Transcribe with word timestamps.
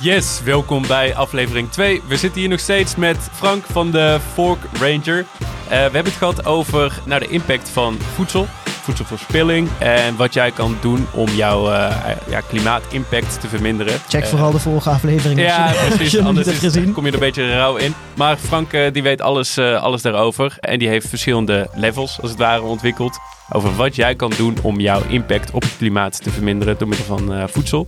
Yes, 0.00 0.40
welkom 0.44 0.86
bij 0.86 1.14
aflevering 1.14 1.70
2. 1.70 2.02
We 2.08 2.16
zitten 2.16 2.40
hier 2.40 2.48
nog 2.48 2.60
steeds 2.60 2.96
met 2.96 3.16
Frank 3.32 3.64
van 3.64 3.90
de 3.90 4.18
Fork 4.32 4.58
Ranger. 4.80 5.18
Uh, 5.18 5.24
we 5.68 5.74
hebben 5.74 6.04
het 6.04 6.12
gehad 6.12 6.46
over 6.46 7.00
nou, 7.04 7.20
de 7.20 7.28
impact 7.28 7.68
van 7.68 7.98
voedsel, 8.14 8.46
voedselverspilling 8.64 9.68
en 9.78 10.16
wat 10.16 10.34
jij 10.34 10.50
kan 10.50 10.76
doen 10.80 11.06
om 11.12 11.28
jouw 11.28 11.70
uh, 11.70 11.96
ja, 12.28 12.40
klimaatimpact 12.40 13.40
te 13.40 13.48
verminderen. 13.48 14.00
Check 14.08 14.22
uh, 14.22 14.28
vooral 14.28 14.50
de 14.50 14.58
vorige 14.58 14.90
aflevering. 14.90 15.40
Ja, 15.40 15.68
je, 15.68 15.86
precies. 15.96 16.12
je 16.12 16.22
Anders 16.22 16.46
is, 16.46 16.58
gezien. 16.58 16.92
kom 16.92 17.02
je 17.02 17.08
er 17.08 17.14
een 17.14 17.20
beetje 17.20 17.52
rauw 17.52 17.76
in. 17.76 17.94
Maar 18.16 18.36
Frank 18.36 18.70
die 18.92 19.02
weet 19.02 19.20
alles, 19.20 19.58
alles 19.58 20.02
daarover 20.02 20.56
en 20.60 20.78
die 20.78 20.88
heeft 20.88 21.08
verschillende 21.08 21.70
levels 21.74 22.18
als 22.20 22.30
het 22.30 22.38
ware 22.38 22.62
ontwikkeld 22.62 23.18
over 23.52 23.76
wat 23.76 23.96
jij 23.96 24.14
kan 24.14 24.32
doen 24.36 24.56
om 24.62 24.80
jouw 24.80 25.02
impact 25.08 25.50
op 25.50 25.62
het 25.62 25.76
klimaat 25.78 26.22
te 26.22 26.30
verminderen 26.30 26.78
door 26.78 26.88
middel 26.88 27.06
van 27.06 27.48
voedsel. 27.48 27.86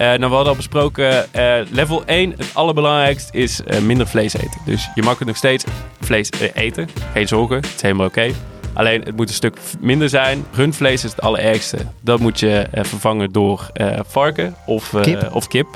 nou, 0.00 0.18
we 0.18 0.26
hadden 0.26 0.48
al 0.48 0.56
besproken, 0.56 1.26
uh, 1.36 1.56
level 1.70 2.04
1, 2.04 2.30
het 2.30 2.50
allerbelangrijkste 2.52 3.38
is 3.38 3.60
uh, 3.66 3.78
minder 3.78 4.06
vlees 4.06 4.34
eten. 4.34 4.60
Dus 4.64 4.90
je 4.94 5.02
mag 5.02 5.18
het 5.18 5.28
nog 5.28 5.36
steeds 5.36 5.64
vlees 6.00 6.30
eten, 6.54 6.88
geen 7.12 7.28
zorgen, 7.28 7.56
het 7.56 7.74
is 7.74 7.82
helemaal 7.82 8.06
oké. 8.06 8.18
Okay. 8.18 8.34
Alleen 8.72 9.02
het 9.02 9.16
moet 9.16 9.28
een 9.28 9.34
stuk 9.34 9.58
minder 9.80 10.08
zijn. 10.08 10.44
Rundvlees 10.52 11.04
is 11.04 11.10
het 11.10 11.20
allerergste. 11.20 11.78
Dat 12.00 12.20
moet 12.20 12.40
je 12.40 12.66
vervangen 12.72 13.32
door 13.32 13.70
varken 14.06 14.54
of 14.66 14.94
kip. 15.02 15.30
of 15.32 15.48
kip. 15.48 15.66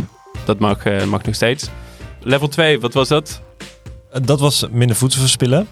Dat 0.44 0.58
mag, 0.58 1.04
mag 1.06 1.22
nog 1.22 1.34
steeds. 1.34 1.68
Level 2.22 2.48
2, 2.48 2.80
wat 2.80 2.94
was 2.94 3.08
dat? 3.08 3.40
Dat 4.22 4.40
was 4.40 4.66
minder 4.70 4.96
voedsel 4.96 5.20
verspillen. 5.20 5.68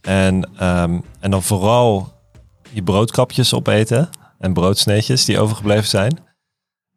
En, 0.00 0.50
um, 0.62 1.04
en 1.20 1.30
dan 1.30 1.42
vooral 1.42 2.12
je 2.70 2.82
broodkapjes 2.82 3.54
opeten 3.54 4.10
en 4.38 4.52
broodsneetjes 4.52 5.24
die 5.24 5.38
overgebleven 5.38 5.88
zijn. 5.88 6.18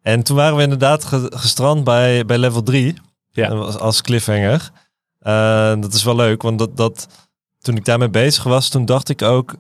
En 0.05 0.23
toen 0.23 0.35
waren 0.35 0.55
we 0.55 0.63
inderdaad 0.63 1.05
gestrand 1.29 1.83
bij, 1.83 2.25
bij 2.25 2.37
level 2.37 2.63
3. 2.63 2.95
Ja. 3.31 3.47
Als 3.47 4.01
cliffhanger. 4.01 4.71
Uh, 5.21 5.81
dat 5.81 5.93
is 5.93 6.03
wel 6.03 6.15
leuk, 6.15 6.41
want 6.41 6.59
dat, 6.59 6.77
dat, 6.77 7.07
toen 7.59 7.75
ik 7.75 7.85
daarmee 7.85 8.09
bezig 8.09 8.43
was, 8.43 8.69
toen 8.69 8.85
dacht 8.85 9.09
ik 9.09 9.21
ook... 9.21 9.51
Oké, 9.51 9.57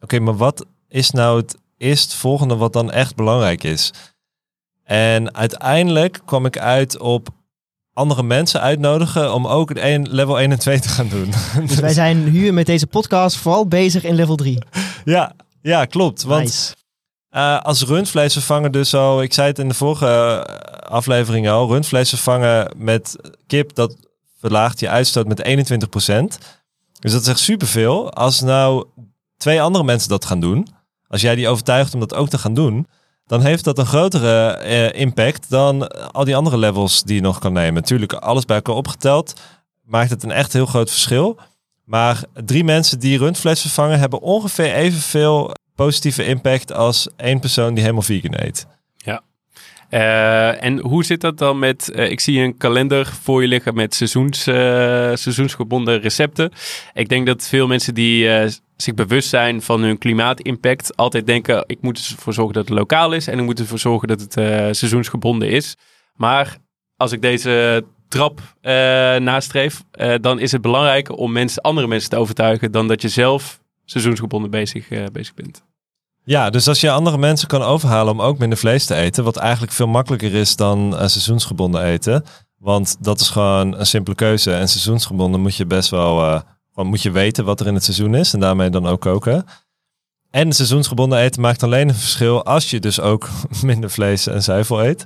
okay, 0.00 0.18
maar 0.18 0.36
wat 0.36 0.66
is 0.88 1.10
nou 1.10 1.40
het 1.40 1.56
eerstvolgende 1.78 2.56
wat 2.56 2.72
dan 2.72 2.90
echt 2.90 3.14
belangrijk 3.14 3.62
is? 3.64 3.92
En 4.84 5.34
uiteindelijk 5.34 6.20
kwam 6.24 6.46
ik 6.46 6.58
uit 6.58 6.98
op 6.98 7.28
andere 7.92 8.22
mensen 8.22 8.60
uitnodigen 8.60 9.34
om 9.34 9.46
ook 9.46 9.68
het 9.68 9.78
een, 9.78 10.08
level 10.10 10.38
1 10.38 10.50
en 10.50 10.58
2 10.58 10.80
te 10.80 10.88
gaan 10.88 11.08
doen. 11.08 11.32
Dus 11.66 11.78
wij 11.78 11.92
zijn 11.92 12.28
hier 12.28 12.54
met 12.54 12.66
deze 12.66 12.86
podcast 12.86 13.36
vooral 13.36 13.66
bezig 13.66 14.04
in 14.04 14.14
level 14.14 14.36
3. 14.36 14.58
Ja, 15.04 15.32
ja 15.62 15.84
klopt. 15.84 16.22
Want 16.22 16.42
Nice. 16.42 16.74
Uh, 17.34 17.60
als 17.60 17.82
rundvlees 17.82 18.32
vervangen 18.32 18.72
dus 18.72 18.90
zo, 18.90 19.20
ik 19.20 19.32
zei 19.32 19.48
het 19.48 19.58
in 19.58 19.68
de 19.68 19.74
vorige 19.74 20.46
aflevering 20.88 21.48
al, 21.48 21.68
rundvlees 21.68 22.08
vervangen 22.08 22.74
met 22.76 23.16
kip, 23.46 23.74
dat 23.74 23.96
verlaagt 24.40 24.80
je 24.80 24.88
uitstoot 24.88 25.26
met 25.26 25.42
21%. 25.42 25.42
Dus 26.98 27.12
dat 27.12 27.20
is 27.20 27.28
echt 27.28 27.38
superveel. 27.38 28.12
Als 28.12 28.40
nou 28.40 28.86
twee 29.36 29.62
andere 29.62 29.84
mensen 29.84 30.08
dat 30.08 30.24
gaan 30.24 30.40
doen, 30.40 30.68
als 31.08 31.20
jij 31.20 31.34
die 31.34 31.48
overtuigt 31.48 31.94
om 31.94 32.00
dat 32.00 32.14
ook 32.14 32.28
te 32.28 32.38
gaan 32.38 32.54
doen, 32.54 32.86
dan 33.26 33.42
heeft 33.42 33.64
dat 33.64 33.78
een 33.78 33.86
grotere 33.86 34.60
uh, 34.64 35.00
impact 35.00 35.50
dan 35.50 35.88
al 36.12 36.24
die 36.24 36.36
andere 36.36 36.58
levels 36.58 37.02
die 37.02 37.14
je 37.14 37.20
nog 37.20 37.38
kan 37.38 37.52
nemen. 37.52 37.74
Natuurlijk, 37.74 38.12
alles 38.12 38.44
bij 38.44 38.56
elkaar 38.56 38.74
opgeteld 38.74 39.40
maakt 39.82 40.10
het 40.10 40.22
een 40.22 40.30
echt 40.30 40.52
heel 40.52 40.66
groot 40.66 40.90
verschil. 40.90 41.38
Maar 41.84 42.22
drie 42.44 42.64
mensen 42.64 42.98
die 42.98 43.18
rundvlees 43.18 43.60
vervangen 43.60 43.98
hebben 43.98 44.20
ongeveer 44.20 44.74
evenveel 44.74 45.54
positieve 45.74 46.26
impact 46.26 46.72
als 46.72 47.08
één 47.16 47.40
persoon 47.40 47.72
die 47.74 47.82
helemaal 47.82 48.02
vegan 48.02 48.34
eet. 48.34 48.66
Ja. 48.96 49.22
Uh, 49.90 50.64
en 50.64 50.78
hoe 50.78 51.04
zit 51.04 51.20
dat 51.20 51.38
dan 51.38 51.58
met, 51.58 51.90
uh, 51.94 52.10
ik 52.10 52.20
zie 52.20 52.40
een 52.40 52.56
kalender 52.56 53.06
voor 53.06 53.42
je 53.42 53.48
liggen 53.48 53.74
met 53.74 53.94
seizoens, 53.94 54.48
uh, 54.48 54.54
seizoensgebonden 55.14 56.00
recepten. 56.00 56.52
Ik 56.92 57.08
denk 57.08 57.26
dat 57.26 57.48
veel 57.48 57.66
mensen 57.66 57.94
die 57.94 58.48
zich 58.76 58.94
bewust 58.94 59.28
zijn 59.28 59.62
van 59.62 59.82
hun 59.82 59.98
klimaatimpact 59.98 60.96
altijd 60.96 61.26
denken, 61.26 61.64
ik 61.66 61.78
moet 61.80 62.14
ervoor 62.16 62.32
zorgen 62.32 62.54
dat 62.54 62.68
het 62.68 62.78
lokaal 62.78 63.12
is 63.12 63.26
en 63.26 63.38
ik 63.38 63.44
moet 63.44 63.58
ervoor 63.58 63.78
zorgen 63.78 64.08
dat 64.08 64.20
het 64.20 64.32
seizoensgebonden 64.76 65.48
is. 65.48 65.76
Maar 66.14 66.56
als 66.96 67.12
ik 67.12 67.22
deze 67.22 67.84
trap 68.08 68.40
nastreef, 69.20 69.82
dan 70.20 70.38
is 70.38 70.52
het 70.52 70.62
belangrijker 70.62 71.14
om 71.14 71.32
mensen, 71.32 71.62
andere 71.62 71.86
mensen 71.86 72.10
te 72.10 72.16
overtuigen 72.16 72.72
dan 72.72 72.88
dat 72.88 73.02
je 73.02 73.08
zelf 73.08 73.60
seizoensgebonden 73.84 74.50
bezig, 74.50 74.90
uh, 74.90 75.06
bezig 75.12 75.34
bent. 75.34 75.64
Ja, 76.24 76.50
dus 76.50 76.68
als 76.68 76.80
je 76.80 76.90
andere 76.90 77.18
mensen 77.18 77.48
kan 77.48 77.62
overhalen 77.62 78.12
om 78.12 78.22
ook 78.22 78.38
minder 78.38 78.58
vlees 78.58 78.86
te 78.86 78.94
eten, 78.94 79.24
wat 79.24 79.36
eigenlijk 79.36 79.72
veel 79.72 79.86
makkelijker 79.86 80.34
is 80.34 80.56
dan 80.56 80.92
uh, 80.92 80.98
seizoensgebonden 80.98 81.82
eten. 81.82 82.24
Want 82.58 82.96
dat 83.00 83.20
is 83.20 83.28
gewoon 83.28 83.78
een 83.78 83.86
simpele 83.86 84.16
keuze. 84.16 84.52
En 84.54 84.68
seizoensgebonden 84.68 85.40
moet 85.40 85.56
je 85.56 85.66
best 85.66 85.90
wel, 85.90 86.20
uh, 86.20 86.40
gewoon 86.72 86.88
moet 86.88 87.02
je 87.02 87.10
weten 87.10 87.44
wat 87.44 87.60
er 87.60 87.66
in 87.66 87.74
het 87.74 87.84
seizoen 87.84 88.14
is 88.14 88.32
en 88.32 88.40
daarmee 88.40 88.70
dan 88.70 88.86
ook 88.86 89.00
koken. 89.00 89.44
En 90.30 90.52
seizoensgebonden 90.52 91.18
eten 91.18 91.40
maakt 91.40 91.62
alleen 91.62 91.88
een 91.88 91.94
verschil 91.94 92.44
als 92.44 92.70
je 92.70 92.80
dus 92.80 93.00
ook 93.00 93.28
minder 93.62 93.90
vlees 93.90 94.26
en 94.26 94.42
zuivel 94.42 94.84
eet. 94.84 95.04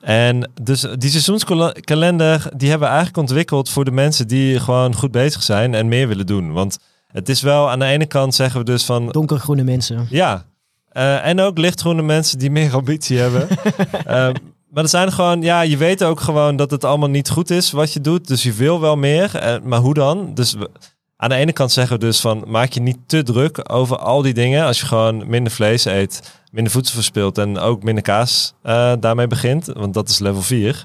En 0.00 0.50
dus 0.62 0.80
die 0.80 1.10
seizoenskalender, 1.10 2.50
die 2.56 2.68
hebben 2.68 2.88
we 2.88 2.94
eigenlijk 2.94 3.16
ontwikkeld 3.16 3.70
voor 3.70 3.84
de 3.84 3.90
mensen 3.90 4.28
die 4.28 4.60
gewoon 4.60 4.94
goed 4.94 5.10
bezig 5.10 5.42
zijn 5.42 5.74
en 5.74 5.88
meer 5.88 6.08
willen 6.08 6.26
doen. 6.26 6.52
Want 6.52 6.78
het 7.16 7.28
is 7.28 7.40
wel 7.40 7.70
aan 7.70 7.78
de 7.78 7.84
ene 7.84 8.06
kant 8.06 8.34
zeggen 8.34 8.60
we 8.60 8.66
dus 8.66 8.84
van... 8.84 9.08
Donkergroene 9.08 9.64
mensen. 9.64 10.06
Ja. 10.10 10.44
Uh, 10.92 11.26
en 11.26 11.40
ook 11.40 11.58
lichtgroene 11.58 12.02
mensen 12.02 12.38
die 12.38 12.50
meer 12.50 12.74
ambitie 12.74 13.18
hebben. 13.18 13.48
uh, 13.50 14.06
maar 14.72 14.82
er 14.82 14.88
zijn 14.88 15.12
gewoon... 15.12 15.42
Ja, 15.42 15.60
je 15.60 15.76
weet 15.76 16.04
ook 16.04 16.20
gewoon 16.20 16.56
dat 16.56 16.70
het 16.70 16.84
allemaal 16.84 17.08
niet 17.08 17.30
goed 17.30 17.50
is 17.50 17.70
wat 17.70 17.92
je 17.92 18.00
doet. 18.00 18.28
Dus 18.28 18.42
je 18.42 18.52
wil 18.52 18.80
wel 18.80 18.96
meer. 18.96 19.30
Uh, 19.34 19.54
maar 19.64 19.78
hoe 19.78 19.94
dan? 19.94 20.34
Dus 20.34 20.52
we, 20.52 20.70
aan 21.16 21.28
de 21.28 21.34
ene 21.34 21.52
kant 21.52 21.72
zeggen 21.72 21.98
we 21.98 22.04
dus 22.04 22.20
van... 22.20 22.44
Maak 22.46 22.72
je 22.72 22.80
niet 22.80 22.98
te 23.06 23.22
druk 23.22 23.72
over 23.72 23.96
al 23.96 24.22
die 24.22 24.34
dingen. 24.34 24.64
Als 24.64 24.80
je 24.80 24.86
gewoon 24.86 25.28
minder 25.28 25.52
vlees 25.52 25.84
eet, 25.84 26.40
minder 26.50 26.72
voedsel 26.72 26.94
verspilt... 26.94 27.38
en 27.38 27.58
ook 27.58 27.82
minder 27.82 28.02
kaas 28.02 28.54
daarmee 29.00 29.26
begint. 29.26 29.66
Want 29.66 29.94
dat 29.94 30.08
is 30.08 30.18
level 30.18 30.42
4. 30.42 30.84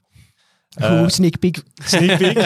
Uh, 0.79 1.07
sneak 1.07 1.39
peek. 1.39 1.63
Sneak 1.83 2.17
peek. 2.17 2.37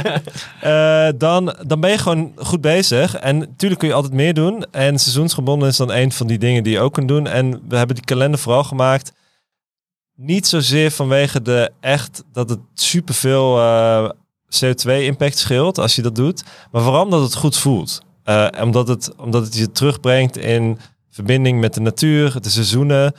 uh, 0.64 1.10
dan, 1.28 1.56
dan 1.68 1.80
ben 1.80 1.90
je 1.90 1.98
gewoon 1.98 2.32
goed 2.36 2.62
bezig. 2.62 3.16
En 3.16 3.38
natuurlijk 3.38 3.80
kun 3.80 3.90
je 3.90 3.96
altijd 3.96 4.14
meer 4.14 4.34
doen. 4.34 4.66
En 4.72 5.00
seizoensgebonden 5.00 5.70
is 5.70 5.78
dan 5.78 5.92
een 5.92 6.12
van 6.12 6.28
die 6.28 6.38
dingen 6.38 6.64
die 6.64 6.74
je 6.74 6.80
ook 6.80 6.94
kunt 6.94 7.08
doen. 7.08 7.28
En 7.28 7.62
we 7.68 7.78
hebben 7.78 7.96
die 7.96 8.06
kalender 8.06 8.40
vooral 8.40 8.64
gemaakt. 8.64 9.14
Niet 10.16 10.48
zozeer 10.48 10.92
vanwege 10.92 11.42
de 11.42 11.72
echt 11.80 12.24
dat 12.32 12.50
het 12.50 12.60
superveel 12.74 13.58
uh, 13.58 14.10
CO2-impact 14.64 15.38
scheelt 15.38 15.78
als 15.78 15.96
je 15.96 16.02
dat 16.02 16.16
doet. 16.16 16.44
Maar 16.72 16.82
vooral 16.82 17.04
omdat 17.04 17.22
het 17.22 17.36
goed 17.36 17.58
voelt. 17.58 18.04
Omdat, 18.62 18.88
het, 18.88 19.16
omdat 19.16 19.44
het 19.44 19.56
je 19.56 19.72
terugbrengt 19.72 20.38
in 20.38 20.80
verbinding 21.10 21.60
met 21.60 21.74
de 21.74 21.82
natuur, 21.82 22.42
de 22.42 22.50
seizoenen. 22.50 23.14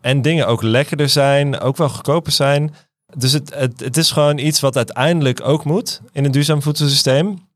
En 0.00 0.22
dingen 0.22 0.46
ook 0.46 0.62
lekkerder 0.62 1.08
zijn, 1.08 1.60
ook 1.60 1.76
wel 1.76 1.88
goedkoper 1.88 2.32
zijn. 2.32 2.74
Dus 3.16 3.32
het, 3.32 3.54
het, 3.54 3.80
het 3.80 3.96
is 3.96 4.10
gewoon 4.10 4.38
iets 4.38 4.60
wat 4.60 4.76
uiteindelijk 4.76 5.40
ook 5.44 5.64
moet 5.64 6.00
in 6.12 6.24
een 6.24 6.30
duurzaam 6.30 6.62
voedselsysteem. 6.62 7.46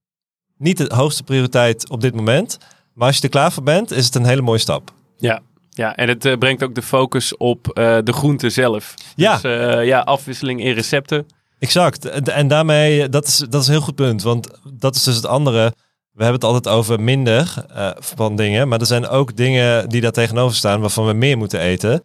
Niet 0.58 0.76
de 0.76 0.94
hoogste 0.94 1.22
prioriteit 1.22 1.90
op 1.90 2.00
dit 2.00 2.14
moment. 2.14 2.58
Maar 2.94 3.06
als 3.06 3.16
je 3.16 3.22
er 3.22 3.28
klaar 3.28 3.52
voor 3.52 3.62
bent, 3.62 3.90
is 3.90 4.04
het 4.04 4.14
een 4.14 4.24
hele 4.24 4.42
mooie 4.42 4.58
stap. 4.58 4.92
Ja, 5.16 5.40
ja 5.70 5.96
en 5.96 6.08
het 6.08 6.24
uh, 6.24 6.38
brengt 6.38 6.62
ook 6.62 6.74
de 6.74 6.82
focus 6.82 7.36
op 7.36 7.66
uh, 7.66 7.98
de 8.04 8.12
groente 8.12 8.50
zelf. 8.50 8.94
Ja. 9.16 9.32
Dus 9.34 9.44
uh, 9.44 9.86
ja, 9.86 10.00
afwisseling 10.00 10.64
in 10.64 10.72
recepten. 10.72 11.26
Exact. 11.58 12.04
En 12.28 12.48
daarmee, 12.48 13.08
dat 13.08 13.26
is, 13.26 13.36
dat 13.36 13.60
is 13.60 13.66
een 13.66 13.72
heel 13.72 13.82
goed 13.82 13.94
punt. 13.94 14.22
Want 14.22 14.50
dat 14.72 14.94
is 14.94 15.02
dus 15.02 15.16
het 15.16 15.26
andere. 15.26 15.72
We 16.12 16.22
hebben 16.22 16.40
het 16.40 16.50
altijd 16.50 16.74
over 16.74 17.00
minder 17.00 17.54
van 17.98 18.36
dingen. 18.36 18.68
Maar 18.68 18.80
er 18.80 18.86
zijn 18.86 19.08
ook 19.08 19.36
dingen 19.36 19.88
die 19.88 20.00
daar 20.00 20.12
tegenover 20.12 20.56
staan 20.56 20.80
waarvan 20.80 21.06
we 21.06 21.12
meer 21.12 21.38
moeten 21.38 21.60
eten. 21.60 22.04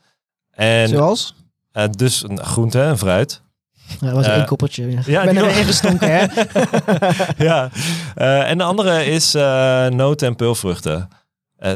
En, 0.52 0.88
Zoals? 0.88 1.36
Uh, 1.74 1.84
dus 1.90 2.24
een 2.24 2.44
groente 2.44 2.82
en 2.82 2.98
fruit. 2.98 3.42
Ja, 4.00 4.06
dat 4.06 4.16
was 4.16 4.28
uh, 4.28 4.34
één 4.34 4.46
koppeltje. 4.46 4.92
Ja. 4.92 5.02
ja 5.06 5.22
ik 5.22 5.34
ben 5.34 5.38
er 5.38 5.46
weer 5.46 5.58
ingestonken, 5.58 6.10
hè? 6.12 6.26
ja. 7.46 7.70
Uh, 8.18 8.50
en 8.50 8.58
de 8.58 8.64
andere 8.64 9.06
is 9.06 9.34
noten 9.94 10.28
en 10.28 10.36
peulvruchten. 10.36 11.10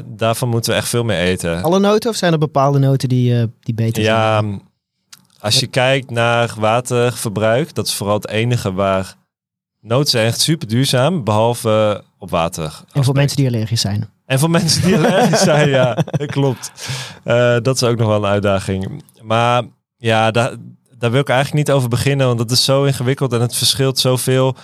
daarvan 0.05 0.49
moeten 0.49 0.71
we 0.71 0.77
echt 0.77 0.87
veel 0.87 1.03
meer 1.03 1.19
eten. 1.19 1.63
Alle 1.63 1.79
noten 1.79 2.09
of 2.09 2.15
zijn 2.15 2.33
er 2.33 2.39
bepaalde 2.39 2.79
noten 2.79 3.09
die, 3.09 3.53
die 3.59 3.73
beter 3.73 4.03
zijn? 4.03 4.15
Ja, 4.15 4.59
als 5.39 5.59
je 5.59 5.67
kijkt 5.67 6.09
naar 6.09 6.53
waterverbruik, 6.57 7.75
dat 7.75 7.87
is 7.87 7.93
vooral 7.93 8.15
het 8.15 8.27
enige 8.27 8.73
waar 8.73 9.15
noten 9.81 10.09
zijn 10.09 10.25
echt 10.25 10.39
super 10.39 10.67
duurzaam, 10.67 11.23
behalve 11.23 12.03
op 12.17 12.29
water. 12.29 12.83
En 12.91 13.03
voor 13.03 13.13
mensen 13.13 13.37
die 13.37 13.47
allergisch 13.47 13.81
zijn. 13.81 14.09
En 14.25 14.39
voor 14.39 14.49
mensen 14.49 14.81
die 14.81 14.97
allergisch 14.97 15.41
zijn, 15.41 15.69
ja, 15.69 15.93
dat 16.17 16.31
klopt. 16.31 16.71
Uh, 17.25 17.57
dat 17.61 17.75
is 17.75 17.83
ook 17.83 17.97
nog 17.97 18.07
wel 18.07 18.17
een 18.17 18.31
uitdaging. 18.31 19.03
Maar 19.21 19.63
ja, 19.97 20.31
daar, 20.31 20.55
daar 20.97 21.11
wil 21.11 21.21
ik 21.21 21.29
eigenlijk 21.29 21.67
niet 21.67 21.75
over 21.75 21.89
beginnen, 21.89 22.27
want 22.27 22.39
dat 22.39 22.51
is 22.51 22.63
zo 22.63 22.83
ingewikkeld 22.83 23.33
en 23.33 23.41
het 23.41 23.55
verschilt 23.55 23.99
zoveel 23.99 24.55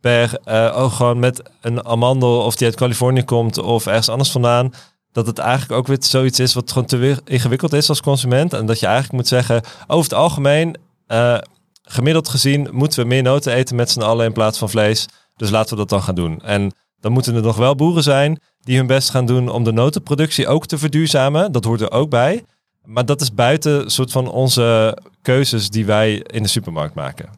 per, 0.00 0.38
uh, 0.44 0.74
oh, 0.76 0.92
gewoon 0.92 1.18
met 1.18 1.42
een 1.60 1.86
amandel 1.86 2.40
of 2.40 2.56
die 2.56 2.66
uit 2.66 2.76
Californië 2.76 3.24
komt 3.24 3.58
of 3.58 3.86
ergens 3.86 4.08
anders 4.08 4.30
vandaan. 4.30 4.72
Dat 5.12 5.26
het 5.26 5.38
eigenlijk 5.38 5.72
ook 5.72 5.86
weer 5.86 5.96
zoiets 6.00 6.40
is 6.40 6.54
wat 6.54 6.72
gewoon 6.72 6.86
te 6.86 7.22
ingewikkeld 7.24 7.72
is 7.72 7.88
als 7.88 8.00
consument. 8.00 8.52
En 8.52 8.66
dat 8.66 8.80
je 8.80 8.86
eigenlijk 8.86 9.14
moet 9.14 9.28
zeggen, 9.28 9.62
over 9.86 10.10
het 10.10 10.18
algemeen 10.18 10.76
uh, 11.08 11.38
gemiddeld 11.82 12.28
gezien 12.28 12.68
moeten 12.72 13.00
we 13.00 13.08
meer 13.08 13.22
noten 13.22 13.52
eten 13.52 13.76
met 13.76 13.90
z'n 13.90 14.00
allen 14.00 14.26
in 14.26 14.32
plaats 14.32 14.58
van 14.58 14.70
vlees. 14.70 15.06
Dus 15.36 15.50
laten 15.50 15.70
we 15.70 15.76
dat 15.76 15.88
dan 15.88 16.02
gaan 16.02 16.14
doen. 16.14 16.40
En 16.40 16.72
dan 17.00 17.12
moeten 17.12 17.34
er 17.34 17.42
nog 17.42 17.56
wel 17.56 17.74
boeren 17.74 18.02
zijn 18.02 18.40
die 18.60 18.76
hun 18.76 18.86
best 18.86 19.10
gaan 19.10 19.26
doen 19.26 19.48
om 19.48 19.64
de 19.64 19.72
notenproductie 19.72 20.48
ook 20.48 20.66
te 20.66 20.78
verduurzamen. 20.78 21.52
Dat 21.52 21.64
hoort 21.64 21.80
er 21.80 21.90
ook 21.90 22.10
bij. 22.10 22.44
Maar 22.88 23.04
dat 23.04 23.20
is 23.20 23.34
buiten 23.34 23.90
soort 23.90 24.12
van 24.12 24.28
onze 24.30 24.98
keuzes 25.22 25.70
die 25.70 25.86
wij 25.86 26.14
in 26.26 26.42
de 26.42 26.48
supermarkt 26.48 26.94
maken. 26.94 27.30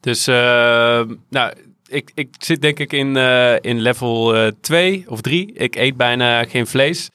Dus 0.00 0.26
eh, 0.26 0.34
nou, 1.30 1.52
ik, 1.88 2.10
ik 2.14 2.34
zit 2.38 2.62
denk 2.62 2.78
ik 2.78 2.92
in, 2.92 3.16
eh, 3.16 3.54
in 3.60 3.80
level 3.80 4.52
2 4.60 5.04
of 5.08 5.20
3. 5.20 5.52
Ik 5.52 5.76
eet 5.76 5.96
bijna 5.96 6.44
geen 6.44 6.66
vlees. 6.66 7.10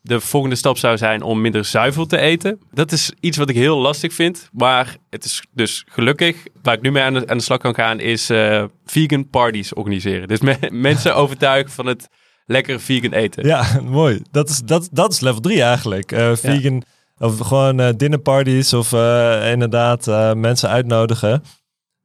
De 0.00 0.20
volgende 0.20 0.56
stap 0.56 0.76
zou 0.78 0.96
zijn 0.96 1.22
om 1.22 1.40
minder 1.40 1.64
zuivel 1.64 2.06
te 2.06 2.18
eten. 2.18 2.58
Dat 2.72 2.92
is 2.92 3.12
iets 3.20 3.36
wat 3.36 3.48
ik 3.48 3.56
heel 3.56 3.78
lastig 3.78 4.12
vind. 4.12 4.48
Maar 4.52 4.96
het 5.10 5.24
is 5.24 5.42
dus 5.52 5.84
gelukkig, 5.88 6.36
waar 6.62 6.74
ik 6.74 6.82
nu 6.82 6.90
mee 6.92 7.02
aan 7.02 7.14
de, 7.14 7.26
aan 7.26 7.36
de 7.36 7.42
slag 7.42 7.58
kan 7.58 7.74
gaan, 7.74 8.00
is 8.00 8.30
eh, 8.30 8.64
vegan 8.84 9.28
parties 9.28 9.74
organiseren. 9.74 10.28
Dus 10.28 10.40
me- 10.40 10.68
mensen 10.90 11.14
overtuigen 11.16 11.72
van 11.72 11.86
het 11.86 12.08
lekkere 12.46 12.78
vegan 12.78 13.12
eten. 13.12 13.46
Ja, 13.46 13.80
mooi. 13.82 14.22
Dat 14.30 14.48
is, 14.48 14.58
dat, 14.58 14.88
dat 14.92 15.12
is 15.12 15.20
level 15.20 15.40
3 15.40 15.62
eigenlijk. 15.62 16.12
Eh, 16.12 16.30
vegan, 16.34 16.82
of 17.18 17.38
gewoon 17.38 17.80
eh 17.80 17.88
dinnerparties 17.96 18.72
of 18.72 18.92
eh, 18.92 19.50
inderdaad 19.50 20.06
mensen 20.36 20.68
uitnodigen. 20.68 21.42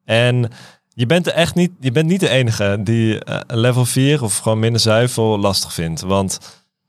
En 0.06 0.52
je 0.94 1.06
bent 1.06 1.28
er 1.28 1.34
echt 1.34 1.56
niet, 1.56 1.72
je 1.80 1.92
bent 1.92 2.08
niet 2.08 2.20
de 2.20 2.30
enige 2.30 2.78
die 2.84 3.18
level 3.48 3.86
4 3.86 4.24
of 4.24 4.38
gewoon 4.38 4.60
minder 4.60 4.82
zuivel 4.82 5.40
lastig 5.40 5.74
vindt. 5.74 6.02
Want 6.02 6.40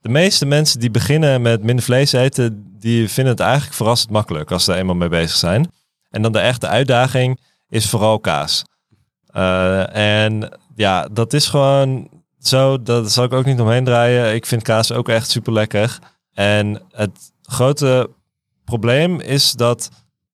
de 0.00 0.08
meeste 0.08 0.46
mensen 0.46 0.80
die 0.80 0.90
beginnen 0.90 1.42
met 1.42 1.62
minder 1.62 1.84
vlees 1.84 2.12
eten, 2.12 2.76
die 2.78 3.08
vinden 3.08 3.32
het 3.32 3.42
eigenlijk 3.42 3.74
verrassend 3.74 4.10
makkelijk 4.10 4.50
als 4.50 4.64
ze 4.64 4.72
er 4.72 4.78
eenmaal 4.78 4.94
mee 4.94 5.08
bezig 5.08 5.36
zijn. 5.36 5.72
En 6.10 6.22
dan 6.22 6.32
de 6.32 6.38
echte 6.38 6.66
uitdaging 6.66 7.40
is 7.68 7.88
vooral 7.88 8.20
kaas. 8.20 8.64
En 9.92 10.58
ja, 10.74 11.08
dat 11.12 11.32
is 11.32 11.46
gewoon 11.46 12.19
zo, 12.40 12.82
dat 12.82 13.12
zal 13.12 13.24
ik 13.24 13.32
ook 13.32 13.44
niet 13.44 13.60
omheen 13.60 13.84
draaien. 13.84 14.34
Ik 14.34 14.46
vind 14.46 14.62
kaas 14.62 14.92
ook 14.92 15.08
echt 15.08 15.30
super 15.30 15.52
lekker. 15.52 15.98
En 16.32 16.82
het 16.90 17.32
grote 17.42 18.10
probleem 18.64 19.20
is 19.20 19.52
dat 19.52 19.88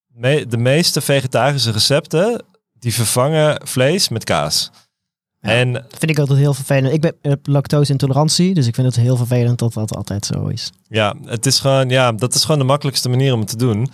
me- 0.06 0.47
de 0.47 0.56
meeste 0.56 1.00
vegetarische 1.00 1.70
recepten, 1.70 2.43
die 2.79 2.94
vervangen 2.94 3.61
vlees 3.67 4.08
met 4.08 4.25
kaas. 4.25 4.70
Ja. 5.41 5.49
En 5.50 5.73
Dat 5.73 5.85
vind 5.99 6.11
ik 6.11 6.19
altijd 6.19 6.38
heel 6.38 6.55
vervelend. 6.55 6.93
Ik 6.94 7.00
ben 7.00 7.14
heb 7.23 7.47
lactose-intolerantie, 7.47 8.55
dus 8.55 8.67
ik 8.67 8.75
vind 8.75 8.87
het 8.87 8.97
heel 8.97 9.17
vervelend 9.17 9.58
dat 9.58 9.73
dat 9.73 9.97
altijd 9.97 10.26
zo 10.26 10.47
is. 10.47 10.70
ja, 10.88 11.14
het 11.25 11.47
is 11.47 11.58
gewoon, 11.61 11.88
ja, 11.88 12.12
dat 12.12 12.35
is 12.35 12.43
gewoon 12.44 12.58
de 12.58 12.64
makkelijkste 12.67 13.08
manier 13.08 13.32
om 13.32 13.41
het 13.41 13.49
te 13.49 13.56
doen. 13.56 13.91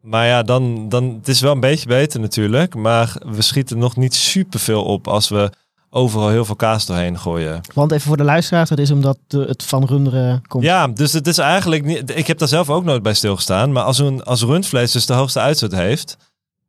Maar 0.00 0.26
ja, 0.26 0.42
dan, 0.42 0.88
dan, 0.88 1.04
het 1.18 1.28
is 1.28 1.40
wel 1.40 1.52
een 1.52 1.60
beetje 1.60 1.88
beter 1.88 2.20
natuurlijk. 2.20 2.74
Maar 2.74 3.16
we 3.26 3.42
schieten 3.42 3.78
nog 3.78 3.96
niet 3.96 4.14
super 4.14 4.60
veel 4.60 4.84
op 4.84 5.08
als 5.08 5.28
we 5.28 5.50
overal 5.90 6.28
heel 6.28 6.44
veel 6.44 6.56
kaas 6.56 6.86
doorheen 6.86 7.18
gooien. 7.18 7.60
Want 7.74 7.92
even 7.92 8.06
voor 8.06 8.16
de 8.16 8.24
luisteraars, 8.24 8.68
dat 8.68 8.78
is 8.78 8.90
omdat 8.90 9.18
de- 9.26 9.44
het 9.48 9.62
van 9.62 9.84
runderen 9.84 10.42
komt. 10.48 10.64
Ja, 10.64 10.88
dus 10.88 11.12
het 11.12 11.26
is 11.26 11.38
eigenlijk 11.38 11.84
niet. 11.84 12.16
Ik 12.16 12.26
heb 12.26 12.38
daar 12.38 12.48
zelf 12.48 12.70
ook 12.70 12.84
nooit 12.84 13.02
bij 13.02 13.14
stilgestaan. 13.14 13.72
Maar 13.72 13.82
als, 13.82 13.98
een, 13.98 14.24
als 14.24 14.42
rundvlees 14.42 14.92
dus 14.92 15.06
de 15.06 15.12
hoogste 15.12 15.40
uitstoot 15.40 15.72
heeft. 15.72 16.16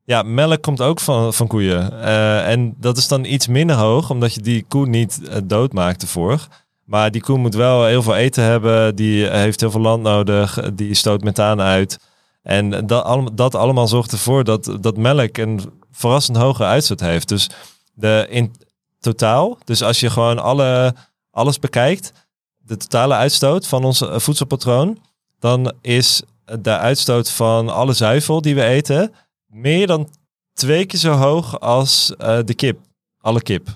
Ja, 0.04 0.22
melk 0.22 0.62
komt 0.62 0.82
ook 0.82 1.00
van, 1.00 1.34
van 1.34 1.48
koeien. 1.48 2.02
Eh, 2.02 2.50
en 2.52 2.74
dat 2.78 2.98
is 2.98 3.08
dan 3.08 3.26
iets 3.26 3.48
minder 3.48 3.76
hoog, 3.76 4.10
omdat 4.10 4.34
je 4.34 4.42
die 4.42 4.66
koe 4.68 4.88
niet 4.88 5.28
eh, 5.28 5.38
doodmaakt 5.44 6.02
ervoor. 6.02 6.48
Maar 6.86 7.12
die 7.12 7.22
koe 7.22 7.38
moet 7.38 7.56
wel 7.56 7.86
heel 7.86 8.04
veel 8.04 8.16
eten 8.16 8.44
hebben. 8.44 8.96
Die 8.96 9.26
heeft 9.30 9.60
heel 9.60 9.72
veel 9.72 9.82
land 9.82 10.04
nodig. 10.04 10.60
Die 10.74 10.94
stoot 10.94 11.24
methaan 11.24 11.62
uit. 11.62 11.98
En 12.44 12.86
dat, 12.88 13.30
dat 13.34 13.56
allemaal 13.56 13.88
zorgt 13.88 14.12
ervoor 14.12 14.44
dat, 14.44 14.78
dat 14.82 14.98
melk 14.98 15.38
een 15.38 15.62
verrassend 15.92 16.38
hoge 16.38 16.64
uitstoot 16.64 17.00
heeft. 17.00 17.28
Dus 17.28 17.50
de, 17.94 18.26
in 18.30 18.52
totaal, 19.00 19.58
dus 19.64 19.84
als 19.84 20.00
je 20.00 20.10
gewoon 20.10 20.40
alle, 20.40 20.94
alles 21.32 21.60
bekijkt, 21.60 22.12
de 22.58 22.78
totale 22.78 23.14
uitstoot 23.14 23.68
van 23.68 23.84
ons 23.84 24.02
eh, 24.02 24.20
voedselpatroon, 24.20 24.98
dan 25.40 25.74
is 25.82 26.22
de 26.60 26.78
uitstoot 26.78 27.30
van 27.32 27.70
alle 27.70 27.94
zuivel 27.94 28.42
die 28.42 28.56
we 28.56 28.64
eten 28.64 29.14
meer 29.48 29.88
dan 29.88 30.10
twee 30.54 30.86
keer 30.86 31.00
zo 31.00 31.12
hoog 31.12 31.60
als 31.60 32.16
eh, 32.18 32.38
de 32.46 32.54
kip, 32.54 32.80
alle 33.22 33.42
kip. 33.42 33.68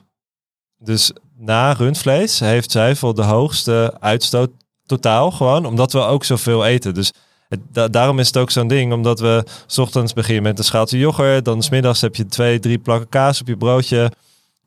Dus 0.78 1.12
na 1.38 1.72
rundvlees 1.72 2.40
heeft 2.40 2.72
zuivel 2.72 3.14
de 3.14 3.24
hoogste 3.24 3.98
uitstoot 4.00 4.50
totaal 4.86 5.32
gewoon, 5.32 5.66
omdat 5.66 5.92
we 5.92 6.00
ook 6.00 6.24
zoveel 6.24 6.66
eten. 6.66 6.94
Dus 6.94 7.12
het, 7.48 7.60
da- 7.72 7.88
daarom 7.88 8.20
is 8.20 8.28
het 8.28 8.38
ook 8.38 8.52
zo'n 8.52 8.68
ding, 8.68 8.94
omdat 8.94 9.20
we 9.20 9.44
's 9.68 9.78
ochtends 9.78 10.14
beginnen 10.14 10.44
met 10.44 10.58
een 10.58 10.64
schaaltje 10.64 10.98
yoghurt, 10.98 11.46
dan 11.46 11.64
's 11.64 11.70
middags 11.70 12.02
heb 12.02 12.16
je 12.16 12.26
twee, 12.26 12.60
drie 12.60 12.78
plakken 12.80 13.10
kaas 13.10 13.42
op 13.42 13.48
je 13.48 13.58
broodje, 13.58 14.12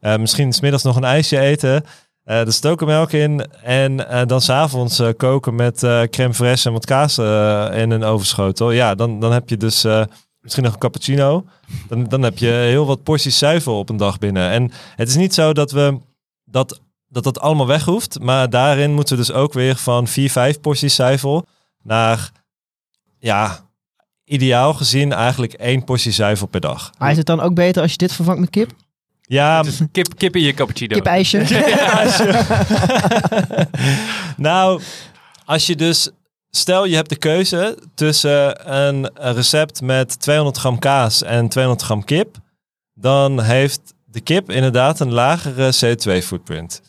Eh, 0.00 0.16
misschien 0.16 0.52
's 0.52 0.60
middags 0.60 0.82
nog 0.82 0.96
een 0.96 1.04
ijsje 1.04 1.38
eten. 1.38 1.84
Er 2.25 2.52
stoken 2.52 2.87
melk 2.87 3.12
in. 3.12 3.46
En 3.62 4.08
eh, 4.08 4.26
dan 4.26 4.40
s'avonds 4.40 5.00
avonds 5.00 5.16
koken 5.16 5.54
met 5.54 5.78
crème 6.10 6.34
fraîche 6.34 6.64
en 6.64 6.72
wat 6.72 6.87
kaas 6.87 7.19
in 7.78 7.90
een 7.90 8.04
ovenschotel. 8.04 8.70
Ja, 8.70 8.94
dan, 8.94 9.20
dan 9.20 9.32
heb 9.32 9.48
je 9.48 9.56
dus 9.56 9.84
misschien 10.40 10.64
nog 10.64 10.72
een 10.72 10.78
cappuccino. 10.78 11.44
Dan, 11.88 12.04
dan 12.04 12.22
heb 12.22 12.38
je 12.38 12.46
heel 12.46 12.87
wat 12.87 13.02
porties 13.02 13.38
zuivel 13.38 13.78
op 13.78 13.88
een 13.88 13.96
dag 13.96 14.19
binnen. 14.19 14.50
En 14.50 14.70
het 14.96 15.08
is 15.08 15.16
niet 15.16 15.34
zo 15.34 15.52
dat 15.52 15.70
we 15.70 15.99
dat, 16.44 16.81
dat, 17.08 17.25
dat 17.25 17.40
allemaal 17.40 17.66
weg 17.66 17.84
hoeft. 17.84 18.20
Maar 18.20 18.50
daarin 18.50 18.94
moeten 18.94 19.16
we 19.16 19.25
dus 19.25 19.32
ook 19.32 19.52
weer 19.52 19.76
van 19.76 20.06
4, 20.06 20.31
5 20.31 20.60
porties 20.60 20.94
zuivel 20.94 21.46
naar, 21.82 22.31
ja, 23.19 23.66
ideaal 24.25 24.75
gezien 24.75 25.12
eigenlijk 25.12 25.52
één 25.52 25.84
portie 25.84 26.12
zuivel 26.12 26.46
per 26.46 26.60
dag. 26.60 26.92
Maar 26.99 27.10
is 27.10 27.16
het 27.16 27.26
dan 27.26 27.40
ook 27.40 27.54
beter 27.54 27.82
als 27.82 27.90
je 27.90 27.96
dit 27.96 28.12
vervangt 28.12 28.40
met 28.40 28.50
kip? 28.50 28.70
Ja, 29.26 29.62
Dus 29.62 29.81
kip, 29.93 30.17
kip 30.17 30.37
in 30.37 30.43
je 30.43 30.55
cappuccino. 30.55 30.94
Kip-ijsje? 30.94 31.44
nou, 34.37 34.81
als 35.44 35.67
je 35.67 35.76
dus... 35.76 36.11
Stel, 36.50 36.84
je 36.84 36.94
hebt 36.94 37.08
de 37.08 37.17
keuze 37.17 37.78
tussen 37.94 38.73
een 38.76 39.11
recept 39.14 39.81
met 39.81 40.20
200 40.20 40.56
gram 40.56 40.78
kaas 40.78 41.23
en 41.23 41.49
200 41.49 41.84
gram 41.84 42.05
kip. 42.05 42.37
Dan 42.94 43.43
heeft 43.43 43.81
de 44.05 44.20
kip 44.20 44.50
inderdaad 44.50 45.00
een 45.00 45.12
lagere 45.12 45.73
CO2-footprint. 45.75 46.82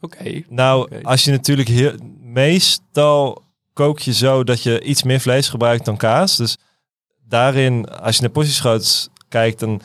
Oké. 0.00 0.42
Nou, 0.48 1.02
als 1.02 1.24
je 1.24 1.30
natuurlijk 1.30 1.68
heel, 1.68 1.92
meestal 2.22 3.42
kook 3.72 3.98
je 3.98 4.12
zo 4.12 4.44
dat 4.44 4.62
je 4.62 4.80
iets 4.80 5.02
meer 5.02 5.20
vlees 5.20 5.48
gebruikt 5.48 5.84
dan 5.84 5.96
kaas. 5.96 6.36
Dus 6.36 6.56
daarin, 7.28 7.88
als 7.88 8.16
je 8.16 8.22
naar 8.22 8.30
portiesgroottes 8.30 9.08
kijkt, 9.28 9.58
dan 9.58 9.82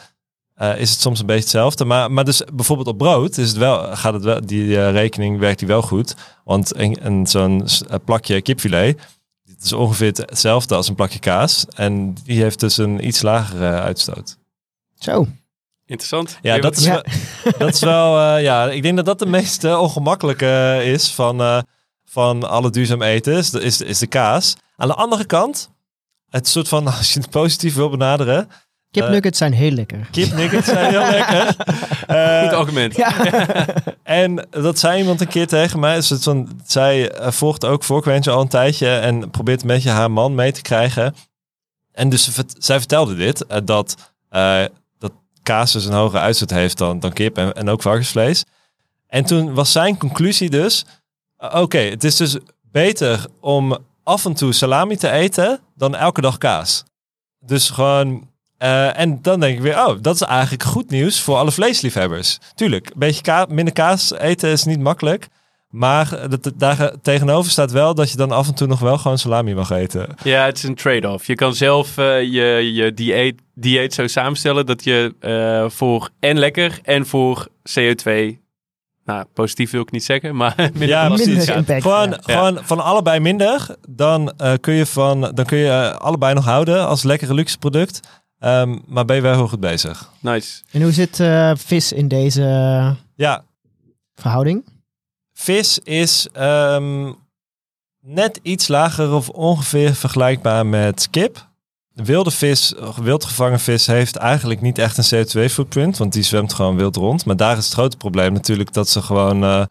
eh, 0.55 0.79
is 0.79 0.89
het 0.91 0.99
soms 0.99 1.19
een 1.19 1.25
beetje 1.25 1.41
hetzelfde. 1.41 1.85
Maar, 1.85 2.11
maar 2.11 2.25
dus 2.25 2.41
bijvoorbeeld 2.53 2.87
op 2.87 2.97
brood 2.97 3.37
is 3.37 3.47
het 3.47 3.57
wel, 3.57 3.95
gaat 3.95 4.13
het 4.13 4.23
wel, 4.23 4.45
die 4.45 4.77
eh, 4.77 4.91
rekening 4.91 5.39
werkt 5.39 5.59
die 5.59 5.67
wel 5.67 5.81
goed. 5.81 6.15
Want 6.43 6.75
een, 6.77 7.05
een, 7.05 7.27
zo'n 7.27 7.65
eh, 7.89 7.95
plakje 8.05 8.41
kipfilet, 8.41 8.99
het 9.45 9.63
is 9.63 9.73
ongeveer 9.73 10.11
hetzelfde 10.15 10.75
als 10.75 10.87
een 10.87 10.95
plakje 10.95 11.19
kaas. 11.19 11.65
En 11.75 12.13
die 12.23 12.41
heeft 12.41 12.59
dus 12.59 12.77
een 12.77 13.07
iets 13.07 13.21
lagere 13.21 13.79
uitstoot. 13.79 14.37
Zo. 14.99 15.27
Interessant. 15.85 16.37
Ja, 16.41 16.57
dat 16.59 16.77
is, 16.77 16.83
Ja. 16.83 16.91
wel, 16.91 17.03
dat 17.57 17.73
is 17.73 17.79
wel, 17.79 18.19
eh, 18.35 18.43
ja, 18.43 18.69
ik 18.69 18.81
denk 18.83 18.95
dat 18.95 19.05
dat 19.05 19.19
de 19.19 19.25
meest 19.25 19.63
eh, 19.63 19.79
ongemakkelijke 19.81 20.81
is 20.83 21.11
van, 21.11 21.41
eh, 21.41 21.61
van 22.05 22.49
alle 22.49 22.69
duurzaam 22.69 23.01
eten, 23.01 23.33
is 23.33 23.49
de, 23.49 23.61
is, 23.61 23.81
is 23.81 23.99
de 23.99 24.07
kaas. 24.07 24.55
Aan 24.75 24.87
de 24.87 24.93
andere 24.93 25.25
kant, 25.25 25.69
het 26.29 26.47
soort 26.47 26.67
van, 26.67 26.87
als 26.97 27.13
je 27.13 27.19
het 27.19 27.29
positief 27.29 27.75
wil 27.75 27.89
benaderen, 27.89 28.49
Kipnuggets 28.93 29.37
zijn 29.37 29.53
heel 29.53 29.71
lekker. 29.71 30.07
kipnuggets 30.11 30.67
zijn 30.67 30.89
heel 30.89 31.09
lekker. 31.17 31.55
Eh, 32.07 32.41
Goed 32.41 32.53
argument. 32.53 32.95
Ja. 32.95 33.13
en 34.03 34.47
dat 34.49 34.79
zei 34.79 34.99
iemand 34.99 35.21
een 35.21 35.27
keer 35.27 35.47
tegen 35.47 35.79
mij. 35.79 35.95
Dus 35.95 36.09
het 36.09 36.23
van, 36.23 36.61
zij 36.65 37.11
eh, 37.11 37.31
volgt 37.31 37.65
ook 37.65 37.83
Forkwench 37.83 38.27
al 38.27 38.41
een 38.41 38.47
tijdje 38.47 38.95
en 38.95 39.29
probeert 39.29 39.61
een 39.61 39.67
beetje 39.67 39.89
haar 39.89 40.11
man 40.11 40.35
mee 40.35 40.51
te 40.51 40.61
krijgen. 40.61 41.15
En 41.91 42.09
dus 42.09 42.29
zij 42.57 42.77
vertelde 42.79 43.15
dit, 43.15 43.45
eh, 43.45 43.57
dat, 43.63 44.13
eh, 44.29 44.63
dat 44.99 45.11
kaas 45.43 45.71
dus 45.71 45.85
een 45.85 45.93
hogere 45.93 46.21
uitstoot 46.21 46.49
heeft 46.49 46.77
dan, 46.77 46.99
dan 46.99 47.13
kip 47.13 47.37
en, 47.37 47.53
en 47.53 47.69
ook 47.69 47.81
varkensvlees. 47.81 48.43
En 49.07 49.23
toen 49.25 49.53
was 49.53 49.71
zijn 49.71 49.97
conclusie 49.97 50.49
dus, 50.49 50.85
oké, 51.37 51.77
het 51.77 52.03
is 52.03 52.15
dus 52.15 52.37
beter 52.61 53.25
om 53.39 53.77
af 54.03 54.25
en 54.25 54.33
toe 54.33 54.53
salami 54.53 54.97
te 54.97 55.09
eten 55.09 55.59
dan 55.75 55.95
elke 55.95 56.21
dag 56.21 56.37
kaas. 56.37 56.83
Dus 57.39 57.69
gewoon... 57.69 58.31
eh, 58.63 58.99
en 58.99 59.19
dan 59.21 59.39
denk 59.39 59.55
ik 59.55 59.61
weer, 59.61 59.77
oh, 59.87 59.95
dat 60.01 60.15
is 60.15 60.21
eigenlijk 60.21 60.63
goed 60.63 60.89
nieuws 60.89 61.21
voor 61.21 61.35
alle 61.37 61.51
vleesliefhebbers. 61.51 62.39
Tuurlijk, 62.55 62.85
een 62.87 62.93
beetje 62.99 63.21
ka- 63.21 63.45
minder 63.49 63.73
kaas 63.73 64.13
eten 64.13 64.49
is 64.49 64.63
niet 64.63 64.79
makkelijk. 64.79 65.27
Maar 65.69 66.29
dat, 66.29 66.51
daar 66.57 66.91
tegenover 67.01 67.51
staat 67.51 67.71
wel 67.71 67.95
dat 67.95 68.11
je 68.11 68.17
dan 68.17 68.31
af 68.31 68.47
en 68.47 68.53
toe 68.53 68.67
nog 68.67 68.79
wel 68.79 68.97
gewoon 68.97 69.17
salami 69.17 69.53
mag 69.53 69.69
eten. 69.69 70.07
Ja, 70.23 70.45
het 70.45 70.57
is 70.57 70.63
een 70.63 70.75
trade-off. 70.75 71.27
Je 71.27 71.35
kan 71.35 71.53
zelf 71.55 71.97
eh, 71.97 72.21
je, 72.21 72.73
je 72.73 72.93
dieet, 72.93 73.41
dieet 73.55 73.93
zo 73.93 74.07
samenstellen 74.07 74.65
dat 74.65 74.83
je 74.83 75.15
eh, 75.19 75.69
voor 75.69 76.09
en 76.19 76.37
lekker 76.39 76.79
en 76.83 77.05
voor 77.05 77.47
CO2, 77.79 78.11
nou 79.05 79.25
positief 79.33 79.71
wil 79.71 79.81
ik 79.81 79.91
niet 79.91 80.03
zeggen, 80.03 80.35
maar 80.35 80.53
minder 80.73 80.87
Ja, 80.87 81.09
Minder 81.09 81.55
impact. 81.55 81.81
Gewoon, 81.81 82.09
ja. 82.09 82.17
gewoon 82.21 82.59
van 82.63 82.79
allebei 82.83 83.19
minder. 83.19 83.75
Dan, 83.89 84.33
eh, 84.37 84.53
kun 84.59 84.73
je 84.73 84.85
van, 84.85 85.21
dan 85.33 85.45
kun 85.45 85.57
je 85.57 85.69
eh, 85.69 85.95
allebei 85.95 86.33
nog 86.33 86.45
houden 86.45 86.87
als 86.87 87.03
lekkere 87.03 87.33
luxe 87.33 87.57
product. 87.57 87.99
Ehm, 88.43 88.77
maar 88.87 89.05
ben 89.05 89.15
je 89.15 89.21
wel 89.21 89.35
heel 89.35 89.47
goed 89.47 89.59
bezig. 89.59 90.09
Nice. 90.19 90.61
En 90.71 90.81
hoe 90.81 90.91
zit 90.91 91.19
eh, 91.19 91.51
vis 91.55 91.91
in 91.91 92.07
deze 92.07 92.41
Ja, 93.15 93.43
verhouding? 94.15 94.63
vis 95.33 95.79
is 95.79 96.27
ehm, 96.33 97.11
net 98.01 98.39
iets 98.41 98.67
lager 98.67 99.11
of 99.11 99.29
ongeveer 99.29 99.95
vergelijkbaar 99.95 100.65
met 100.65 101.07
kip. 101.09 101.47
De 101.89 102.03
wilde 102.03 102.31
vis, 102.31 102.73
wild 103.01 103.25
gevangen 103.25 103.59
vis, 103.59 103.87
heeft 103.87 104.15
eigenlijk 104.15 104.61
niet 104.61 104.77
echt 104.77 104.97
een 104.97 105.25
CO2-footprint, 105.25 105.97
want 105.97 106.13
die 106.13 106.23
zwemt 106.23 106.53
gewoon 106.53 106.75
wild 106.75 106.95
rond. 106.95 107.25
Maar 107.25 107.37
daar 107.37 107.57
is 107.57 107.65
het 107.65 107.73
grote 107.73 107.97
probleem 107.97 108.33
natuurlijk 108.33 108.73
dat 108.73 108.89
ze 108.89 109.01
gewoon 109.01 109.43
eh, 109.43 109.65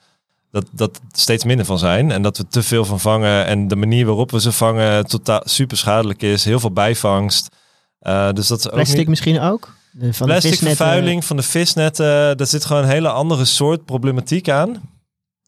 dat, 0.50 0.66
dat 0.70 1.00
steeds 1.12 1.44
minder 1.44 1.66
van 1.66 1.78
zijn 1.78 2.10
en 2.10 2.22
dat 2.22 2.36
we 2.36 2.46
te 2.48 2.62
veel 2.62 2.84
van 2.84 3.00
vangen 3.00 3.46
en 3.46 3.68
de 3.68 3.76
manier 3.76 4.06
waarop 4.06 4.30
we 4.30 4.40
ze 4.40 4.52
vangen 4.52 5.06
totaal 5.06 5.42
super 5.44 5.76
schadelijk 5.76 6.22
is, 6.22 6.44
heel 6.44 6.60
veel 6.60 6.72
bijvangst. 6.72 7.60
Eh, 8.02 8.32
dus 8.32 8.46
dat 8.46 8.58
is 8.58 8.66
ook 8.66 8.72
Plastic 8.72 8.98
niet... 8.98 9.08
misschien 9.08 9.40
ook? 9.40 9.74
De, 9.90 10.14
van 10.14 10.26
de 10.26 10.32
Plastic 10.32 10.50
visnetten. 10.52 10.76
vervuiling 10.76 11.24
van 11.24 11.36
de 11.36 11.42
visnetten, 11.42 12.36
daar 12.36 12.46
zit 12.46 12.64
gewoon 12.64 12.82
een 12.82 12.88
hele 12.88 13.08
andere 13.08 13.44
soort 13.44 13.84
problematiek 13.84 14.48
aan. 14.48 14.80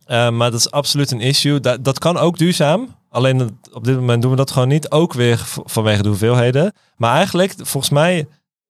Eh, 0.04 0.30
maar 0.30 0.50
dat 0.50 0.60
is 0.60 0.70
absoluut 0.70 1.10
een 1.10 1.20
issue. 1.20 1.60
Dat, 1.60 1.84
dat 1.84 1.98
kan 1.98 2.16
ook 2.16 2.38
duurzaam. 2.38 2.96
Alleen 3.08 3.58
op 3.72 3.84
dit 3.84 3.94
moment 3.94 4.22
doen 4.22 4.30
we 4.30 4.36
dat 4.36 4.50
gewoon 4.50 4.68
niet. 4.68 4.90
Ook 4.90 5.12
weer 5.12 5.40
vanwege 5.64 6.02
de 6.02 6.08
hoeveelheden. 6.08 6.72
Maar 6.96 7.14
eigenlijk, 7.14 7.54
volgens 7.56 7.92
mij, 7.92 8.18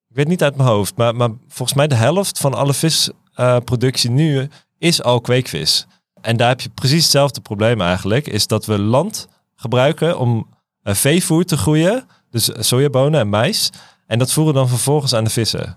ik 0.09 0.17
weet 0.17 0.29
niet 0.29 0.43
uit 0.43 0.57
mijn 0.57 0.69
hoofd, 0.69 0.97
maar, 0.97 1.15
maar 1.15 1.31
volgens 1.49 1.79
mij 1.79 1.87
de 1.87 1.95
helft 1.95 2.39
van 2.39 2.55
alle 2.55 2.75
visproductie 2.75 4.11
nu 4.11 4.49
is 4.79 5.03
al 5.03 5.21
kweekvis. 5.21 5.87
En 6.21 6.37
daar 6.37 6.49
heb 6.49 6.61
je 6.61 6.69
precies 6.69 7.03
hetzelfde 7.03 7.41
probleem 7.41 7.81
eigenlijk. 7.81 8.27
Is 8.27 8.47
dat 8.47 8.67
we 8.67 8.79
land 8.79 9.29
gebruiken 9.57 10.19
om 10.19 10.47
eh, 10.83 10.95
veevoer 10.95 11.45
te 11.45 11.57
groeien. 11.57 12.07
Dus 12.35 12.51
sojabonen 12.59 13.21
en 13.21 13.29
mais. 13.29 13.71
En 14.07 14.19
dat 14.19 14.33
voeren 14.33 14.55
dan 14.55 14.69
vervolgens 14.69 15.15
aan 15.15 15.25
de 15.25 15.31
vissen. 15.31 15.77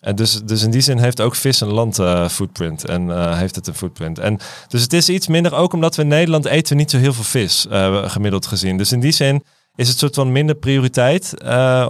En 0.00 0.16
dus, 0.16 0.42
dus 0.44 0.62
in 0.62 0.70
die 0.70 0.80
zin 0.80 0.98
heeft 0.98 1.20
ook 1.20 1.34
vis 1.34 1.60
een 1.60 1.72
land 1.72 1.98
eh, 1.98 2.28
footprint. 2.28 2.84
En 2.84 3.10
eh, 3.10 3.38
heeft 3.38 3.54
het 3.54 3.66
een 3.66 3.74
footprint. 3.74 4.18
En 4.18 4.38
dus 4.68 4.82
het 4.82 4.92
is 4.92 5.08
iets 5.08 5.26
minder 5.26 5.54
ook 5.54 5.72
omdat 5.72 5.96
we 5.96 6.02
in 6.02 6.08
Nederland 6.08 6.44
eten 6.44 6.76
niet 6.76 6.90
zo 6.90 6.98
heel 6.98 7.12
veel 7.12 7.24
vis, 7.24 7.66
eh, 7.66 8.10
gemiddeld 8.10 8.46
gezien. 8.46 8.76
Dus 8.76 8.92
in 8.92 9.00
die 9.00 9.12
zin 9.12 9.42
is 9.74 9.88
het 9.88 9.98
soort 9.98 10.14
van 10.14 10.32
minder 10.32 10.54
prioriteit, 10.54 11.34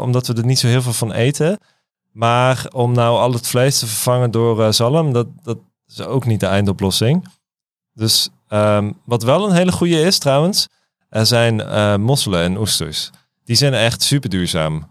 omdat 0.00 0.26
we 0.26 0.34
er 0.34 0.44
niet 0.44 0.58
zo 0.58 0.66
heel 0.66 0.82
veel 0.82 0.92
van 0.92 1.12
eten. 1.12 1.58
Maar 2.12 2.66
om 2.72 2.92
nou 2.92 3.18
al 3.18 3.32
het 3.32 3.46
vlees 3.46 3.78
te 3.78 3.86
vervangen 3.86 4.30
door 4.30 4.74
zalm, 4.74 5.12
dat, 5.12 5.26
dat 5.42 5.58
is 5.86 6.00
ook 6.00 6.26
niet 6.26 6.40
de 6.40 6.46
eindoplossing. 6.46 7.28
Dus 7.92 8.28
ehm, 8.48 8.92
wat 9.04 9.22
wel 9.22 9.48
een 9.48 9.54
hele 9.54 9.72
goede 9.72 10.00
is 10.00 10.18
trouwens, 10.18 10.68
er 11.08 11.26
zijn 11.26 11.56
mosselen 12.00 12.42
en 12.42 12.58
oesters. 12.58 13.10
Die 13.50 13.58
zijn 13.58 13.74
echt 13.74 14.02
super 14.02 14.30
duurzaam. 14.30 14.88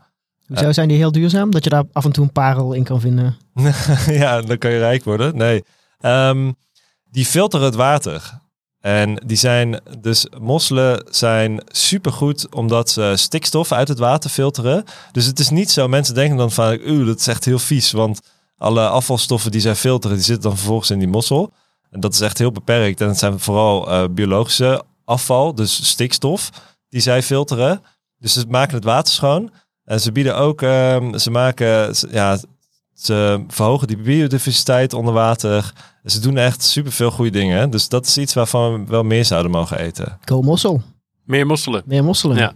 Hoezo 0.47 0.71
zijn 0.71 0.87
die 0.87 0.97
heel 0.97 1.11
duurzaam? 1.11 1.51
Dat 1.51 1.63
je 1.63 1.69
daar 1.69 1.83
af 1.91 2.05
en 2.05 2.11
toe 2.11 2.23
een 2.23 2.31
parel 2.31 2.73
in 2.73 2.83
kan 2.83 3.01
vinden. 3.01 3.37
ja, 4.21 4.41
dan 4.41 4.57
kan 4.57 4.71
je 4.71 4.77
rijk 4.77 5.03
worden. 5.03 5.37
Nee. 5.37 5.63
Ehm, 5.99 6.51
die 7.03 7.25
filteren 7.25 7.65
het 7.65 7.75
water. 7.75 8.39
En 8.79 9.23
die 9.25 9.37
zijn 9.37 9.81
dus 9.99 10.27
mosselen 10.39 11.05
zijn 11.09 11.61
supergoed 11.67 12.53
omdat 12.53 12.89
ze 12.89 13.13
stikstof 13.15 13.71
uit 13.71 13.87
het 13.87 13.99
water 13.99 14.29
filteren. 14.29 14.83
Dus 15.11 15.25
het 15.25 15.39
is 15.39 15.49
niet 15.49 15.71
zo. 15.71 15.87
Mensen 15.87 16.15
denken 16.15 16.37
dan 16.37 16.51
van, 16.51 16.79
uw, 16.79 17.05
dat 17.05 17.19
is 17.19 17.27
echt 17.27 17.45
heel 17.45 17.59
vies, 17.59 17.91
want 17.91 18.21
alle 18.57 18.87
afvalstoffen 18.87 19.51
die 19.51 19.61
zij 19.61 19.75
filteren, 19.75 20.15
die 20.15 20.25
zitten 20.25 20.49
dan 20.49 20.57
vervolgens 20.57 20.89
in 20.89 20.99
die 20.99 21.07
mossel. 21.07 21.53
En 21.89 21.99
dat 21.99 22.13
is 22.13 22.21
echt 22.21 22.37
heel 22.37 22.51
beperkt. 22.51 23.01
En 23.01 23.07
het 23.07 23.17
zijn 23.17 23.39
vooral 23.39 23.89
eh, 23.91 24.03
biologische 24.11 24.83
afval, 25.05 25.55
dus 25.55 25.87
stikstof, 25.87 26.49
die 26.89 27.01
zij 27.01 27.23
filteren. 27.23 27.81
Dus 28.19 28.33
ze 28.33 28.45
maken 28.47 28.75
het 28.75 28.83
water 28.83 29.13
schoon. 29.13 29.51
En 29.83 29.99
ze 29.99 30.11
bieden 30.11 30.37
ook, 30.37 30.61
ehm, 30.61 31.17
ze 31.17 31.31
maken, 31.31 31.93
ja, 32.11 32.37
ze 32.93 33.43
verhogen 33.47 33.87
die 33.87 33.97
biodiversiteit 33.97 34.93
onder 34.93 35.13
water. 35.13 35.73
Ze 36.05 36.19
doen 36.19 36.37
echt 36.37 36.63
superveel 36.63 37.11
goede 37.11 37.31
dingen. 37.31 37.69
Dus 37.69 37.89
dat 37.89 38.05
is 38.05 38.17
iets 38.17 38.33
waarvan 38.33 38.85
we 38.85 38.91
wel 38.91 39.03
meer 39.03 39.25
zouden 39.25 39.51
mogen 39.51 39.79
eten. 39.79 40.17
Go 40.25 40.41
mossel. 40.41 40.81
Meer 41.23 41.45
mosselen. 41.45 41.83
Meer 41.85 42.03
mosselen. 42.03 42.37
Ja. 42.37 42.53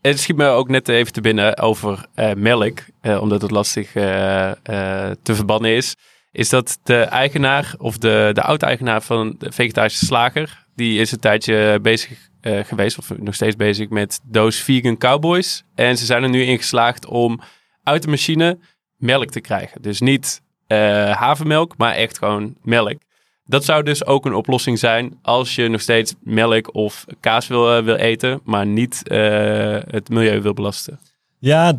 Het 0.00 0.20
schiet 0.20 0.36
me 0.36 0.46
ook 0.46 0.68
net 0.68 0.88
even 0.88 1.12
te 1.12 1.20
binnen 1.20 1.58
over 1.58 2.06
eh, 2.14 2.34
melk, 2.34 2.78
eh, 3.00 3.20
omdat 3.20 3.42
het 3.42 3.50
lastig 3.50 3.94
eh, 3.94 4.50
eh, 4.50 5.16
te 5.22 5.34
verbannen 5.34 5.70
is. 5.70 5.94
Is 6.32 6.48
dat 6.48 6.78
de 6.82 7.00
eigenaar 7.00 7.74
of 7.78 7.98
de, 7.98 8.30
de 8.32 8.42
oud-eigenaar 8.42 9.02
van 9.02 9.34
de 9.38 9.52
vegetarische 9.52 10.04
slager, 10.04 10.66
die 10.74 11.00
is 11.00 11.12
een 11.12 11.18
tijdje 11.18 11.78
bezig 11.82 12.27
eh, 12.40 12.64
geweest, 12.64 12.98
of 12.98 13.18
nog 13.18 13.34
steeds 13.34 13.56
bezig 13.56 13.88
met 13.88 14.20
doos 14.22 14.56
vegan 14.56 14.96
cowboys. 14.98 15.64
En 15.74 15.96
ze 15.96 16.04
zijn 16.04 16.22
er 16.22 16.28
nu 16.28 16.42
in 16.42 16.58
geslaagd 16.58 17.06
om 17.06 17.40
uit 17.82 18.02
de 18.02 18.08
machine 18.08 18.58
melk 18.96 19.30
te 19.30 19.40
krijgen. 19.40 19.82
Dus 19.82 20.00
niet 20.00 20.42
eh, 20.66 21.10
havermelk, 21.10 21.74
maar 21.76 21.94
echt 21.94 22.18
gewoon 22.18 22.54
melk. 22.62 22.98
Dat 23.44 23.64
zou 23.64 23.82
dus 23.82 24.04
ook 24.04 24.26
een 24.26 24.34
oplossing 24.34 24.78
zijn 24.78 25.18
als 25.22 25.54
je 25.54 25.68
nog 25.68 25.80
steeds 25.80 26.14
melk 26.22 26.74
of 26.74 27.04
kaas 27.20 27.46
wil, 27.46 27.76
eh, 27.76 27.84
wil 27.84 27.94
eten, 27.94 28.40
maar 28.44 28.66
niet 28.66 29.02
het 29.90 30.08
milieu 30.08 30.40
wil 30.40 30.54
belasten. 30.54 30.98
Ja, 31.40 31.72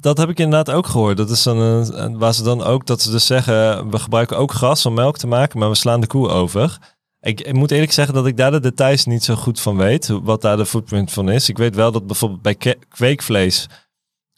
dat 0.00 0.18
heb 0.18 0.28
ik 0.28 0.38
inderdaad 0.38 0.74
ook 0.74 0.86
gehoord. 0.86 1.16
Dat 1.16 1.30
is 1.30 1.42
dan 1.42 2.18
waar 2.18 2.34
ze 2.34 2.42
dan 2.42 2.62
ook 2.62 2.86
dat 2.86 3.02
ze 3.02 3.10
dus 3.10 3.26
zeggen: 3.26 3.90
we 3.90 3.98
gebruiken 3.98 4.38
ook 4.38 4.52
gras 4.52 4.86
om 4.86 4.94
melk 4.94 5.18
te 5.18 5.26
maken, 5.26 5.58
maar 5.58 5.68
we 5.68 5.74
slaan 5.74 6.00
de 6.00 6.06
koe 6.06 6.28
over. 6.28 6.78
Ik, 7.24 7.52
moet 7.52 7.70
eerlijk 7.70 7.92
zeggen 7.92 8.14
dat 8.14 8.26
ik 8.26 8.36
daar 8.36 8.50
de 8.50 8.60
details 8.60 9.04
niet 9.04 9.24
zo 9.24 9.34
goed 9.34 9.60
van 9.60 9.76
weet, 9.76 10.08
wat 10.08 10.42
daar 10.42 10.56
de 10.56 10.66
footprint 10.66 11.12
van 11.12 11.30
is. 11.30 11.48
Ik 11.48 11.58
weet 11.58 11.74
wel 11.74 11.92
dat 11.92 12.06
bijvoorbeeld 12.06 12.42
bij 12.42 12.76
kweekvlees 12.88 13.68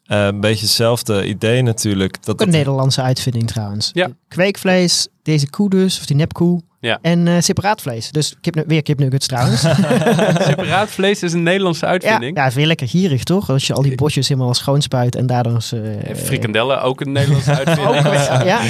eh, 0.07 0.25
een 0.27 0.41
beetje 0.41 0.65
hetzelfde 0.65 1.27
idee 1.27 1.63
natuurlijk. 1.63 2.25
Dat 2.25 2.35
Ook 2.35 2.41
een 2.41 2.47
dat- 2.47 2.55
Nederlandse 2.55 3.03
uitvinding 3.03 3.47
trouwens. 3.47 3.91
Ja. 3.93 4.09
Kweekvlees, 4.29 5.09
deze 5.23 5.51
koe 5.51 5.71
dus, 5.71 5.99
of 5.99 6.07
die 6.07 6.17
nepkoe. 6.17 6.61
Ja. 6.81 6.99
En 7.03 7.29
eh 7.29 7.35
separaat 7.41 7.81
vlees. 7.83 8.11
Dus 8.11 8.35
kip, 8.41 8.65
weer 8.67 8.83
kipnuggets 8.83 9.27
trouwens. 9.27 9.61
Separaat 10.49 10.91
vlees 10.91 11.23
is 11.23 11.33
een 11.33 11.43
Nederlandse 11.43 11.85
ja, 11.85 11.91
uitvinding. 11.91 12.37
ja, 12.37 12.47
is 12.47 12.55
weer 12.55 12.67
lekker 12.67 12.89
gierig 12.89 13.23
toch? 13.25 13.51
Als 13.51 13.67
je 13.67 13.73
al 13.73 13.83
die 13.83 13.95
bosjes 13.95 14.29
helemaal 14.29 14.55
schoonspuit 14.55 15.15
en 15.15 15.27
daardoor... 15.27 15.53
eens, 15.55 15.73
eh, 15.73 16.09
En 16.11 16.17
Frikandellen 16.17 16.83
ook 16.83 17.01
een 17.01 17.13
Nederlandse 17.13 17.55
uitvinding. 17.65 18.05
ja. 18.45 18.61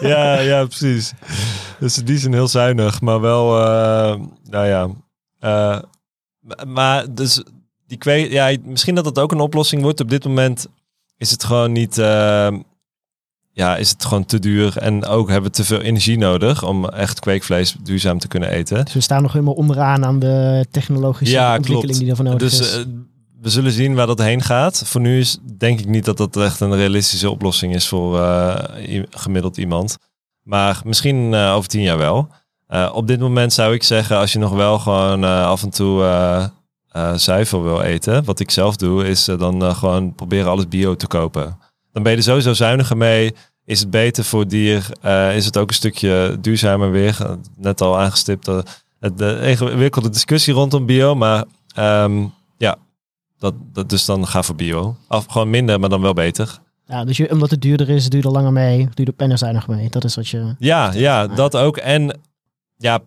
ja, 0.00 0.38
ja, 0.40 0.64
precies. 0.66 1.12
Dus 1.78 1.94
die 1.94 2.18
zijn 2.18 2.32
heel 2.32 2.48
zuinig, 2.48 3.00
maar 3.00 3.20
wel, 3.20 3.58
eh, 3.66 4.20
nou 4.44 4.66
ja. 4.66 4.88
eh, 5.38 5.78
maar 6.66 7.14
dus 7.14 7.42
die 7.86 7.98
kweek, 7.98 8.32
ja, 8.32 8.56
misschien 8.64 8.94
dat 8.94 9.04
dat 9.04 9.18
ook 9.18 9.32
een 9.32 9.40
oplossing 9.40 9.82
wordt. 9.82 10.00
Op 10.00 10.10
dit 10.10 10.24
moment 10.24 10.66
is 11.20 11.30
het 11.30 11.44
gewoon 11.44 11.72
niet, 11.72 11.98
eh, 11.98 12.48
ja, 13.52 13.76
is 13.76 13.90
het 13.90 14.04
gewoon 14.04 14.24
te 14.24 14.38
duur. 14.38 14.76
En 14.78 15.04
ook 15.06 15.28
hebben 15.30 15.50
we 15.50 15.56
te 15.56 15.64
veel 15.64 15.80
energie 15.80 16.18
nodig 16.18 16.62
om 16.64 16.88
echt 16.88 17.20
kweekvlees 17.20 17.76
duurzaam 17.82 18.18
te 18.18 18.28
kunnen 18.28 18.50
eten. 18.50 18.84
Dus 18.84 18.94
we 18.94 19.00
staan 19.00 19.22
nog 19.22 19.32
helemaal 19.32 19.54
onderaan 19.54 20.04
aan 20.04 20.18
de 20.18 20.66
technologische 20.70 21.34
Ja, 21.34 21.56
ontwikkeling 21.56 21.80
klopt. 21.82 21.98
die 21.98 22.06
daarvoor 22.06 22.24
nodig 22.24 22.40
Dus 22.50 22.60
is. 22.60 22.76
eh, 22.76 22.82
we 23.40 23.48
zullen 23.50 23.72
zien 23.72 23.94
waar 23.94 24.06
dat 24.06 24.18
heen 24.18 24.42
gaat. 24.42 24.82
Voor 24.86 25.00
nu 25.00 25.18
is, 25.18 25.38
denk 25.58 25.80
ik 25.80 25.86
niet 25.86 26.04
dat 26.04 26.16
dat 26.16 26.36
echt 26.36 26.60
een 26.60 26.74
realistische 26.76 27.30
oplossing 27.30 27.74
is 27.74 27.88
voor 27.88 28.20
i- 28.78 29.06
gemiddeld 29.10 29.56
iemand. 29.56 29.96
Maar 30.42 30.80
misschien 30.84 31.34
eh, 31.34 31.54
over 31.54 31.68
tien 31.68 31.82
jaar 31.82 31.98
wel. 31.98 32.28
Op 32.92 33.06
dit 33.06 33.20
moment 33.20 33.52
zou 33.52 33.74
ik 33.74 33.82
zeggen, 33.82 34.16
als 34.16 34.32
je 34.32 34.38
nog 34.38 34.52
wel 34.52 34.78
gewoon 34.78 35.24
af 35.24 35.62
en 35.62 35.70
toe 35.70 36.02
zuivel 37.16 37.62
wil 37.62 37.80
eten. 37.80 38.24
Wat 38.24 38.40
ik 38.40 38.50
zelf 38.50 38.76
doe, 38.76 39.08
is 39.08 39.28
eh, 39.28 39.38
dan 39.38 39.62
eh, 39.62 39.76
gewoon 39.76 40.14
proberen 40.14 40.50
alles 40.50 40.68
bio 40.68 40.96
te 40.96 41.06
kopen. 41.06 41.58
Dan 41.92 42.02
ben 42.02 42.12
je 42.12 42.18
er 42.18 42.24
sowieso 42.24 42.52
zuiniger 42.52 42.96
mee. 42.96 43.34
Is 43.64 43.80
het 43.80 43.90
beter 43.90 44.24
voor 44.24 44.48
dier? 44.48 44.90
Is 45.34 45.44
het 45.44 45.56
ook 45.56 45.68
een 45.68 45.74
stukje 45.74 46.38
duurzamer 46.40 46.90
weer? 46.90 47.36
Net 47.56 47.80
al 47.80 47.98
aangestipt. 47.98 48.46
het 48.46 49.18
de 49.18 49.40
ingewikkelde 49.42 50.08
discussie 50.08 50.54
rondom 50.54 50.86
bio. 50.86 51.14
Maar 51.14 51.44
ehm, 51.74 52.26
ja, 52.58 52.76
dat, 53.38 53.54
dat, 53.72 53.88
dus 53.88 54.04
dan 54.04 54.26
ga 54.26 54.42
voor 54.42 54.54
bio. 54.54 54.96
Of 55.08 55.26
gewoon 55.26 55.50
minder, 55.50 55.80
maar 55.80 55.88
dan 55.88 56.00
wel 56.00 56.12
beter. 56.12 56.58
Ja, 56.86 57.04
dus 57.04 57.16
je, 57.16 57.30
omdat 57.30 57.50
het 57.50 57.62
duurder 57.62 57.88
is, 57.88 58.08
duurt 58.08 58.24
er 58.24 58.30
langer 58.30 58.52
mee, 58.52 58.88
duurt 58.94 59.08
er 59.08 59.14
en 59.16 59.30
er 59.30 59.38
zuinig 59.38 59.68
mee. 59.68 59.90
Dat 59.90 60.04
is 60.04 60.14
wat 60.14 60.28
je... 60.28 60.54
Ja, 60.58 60.92
ja, 60.92 61.26
dat 61.26 61.56
ook. 61.56 61.76
En 61.76 62.18
ja, 62.76 63.00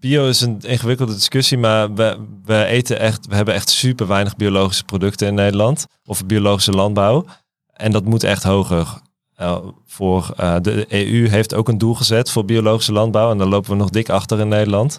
bio 0.00 0.28
is 0.28 0.40
een 0.40 0.60
ingewikkelde 0.60 1.14
discussie, 1.14 1.58
maar 1.58 1.94
we, 1.94 2.18
we 2.44 2.64
eten 2.64 2.98
echt, 2.98 3.26
we 3.26 3.34
hebben 3.34 3.54
echt 3.54 3.70
super 3.70 4.06
weinig 4.06 4.36
biologische 4.36 4.84
producten 4.84 5.26
in 5.26 5.34
Nederland. 5.34 5.86
Of 6.04 6.26
biologische 6.26 6.72
landbouw. 6.72 7.24
En 7.72 7.92
dat 7.92 8.04
moet 8.04 8.24
echt 8.24 8.42
hoger. 8.42 9.00
Eh, 9.34 9.58
voor, 9.86 10.32
eh, 10.36 10.56
de 10.62 10.86
EU 10.88 11.28
heeft 11.28 11.54
ook 11.54 11.68
een 11.68 11.78
doel 11.78 11.94
gezet 11.94 12.30
voor 12.30 12.44
biologische 12.44 12.92
landbouw. 12.92 13.30
En 13.30 13.38
daar 13.38 13.46
lopen 13.46 13.70
we 13.70 13.76
nog 13.76 13.90
dik 13.90 14.08
achter 14.08 14.40
in 14.40 14.48
Nederland. 14.48 14.98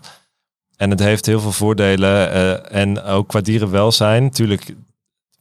En 0.75 0.89
het 0.89 1.00
heeft 1.00 1.25
heel 1.25 1.39
veel 1.39 1.51
voordelen. 1.51 2.31
eh, 2.31 2.79
en 2.81 3.03
ook 3.03 3.27
qua 3.27 3.41
dierenwelzijn. 3.41 4.24
Natuurlijk, 4.24 4.75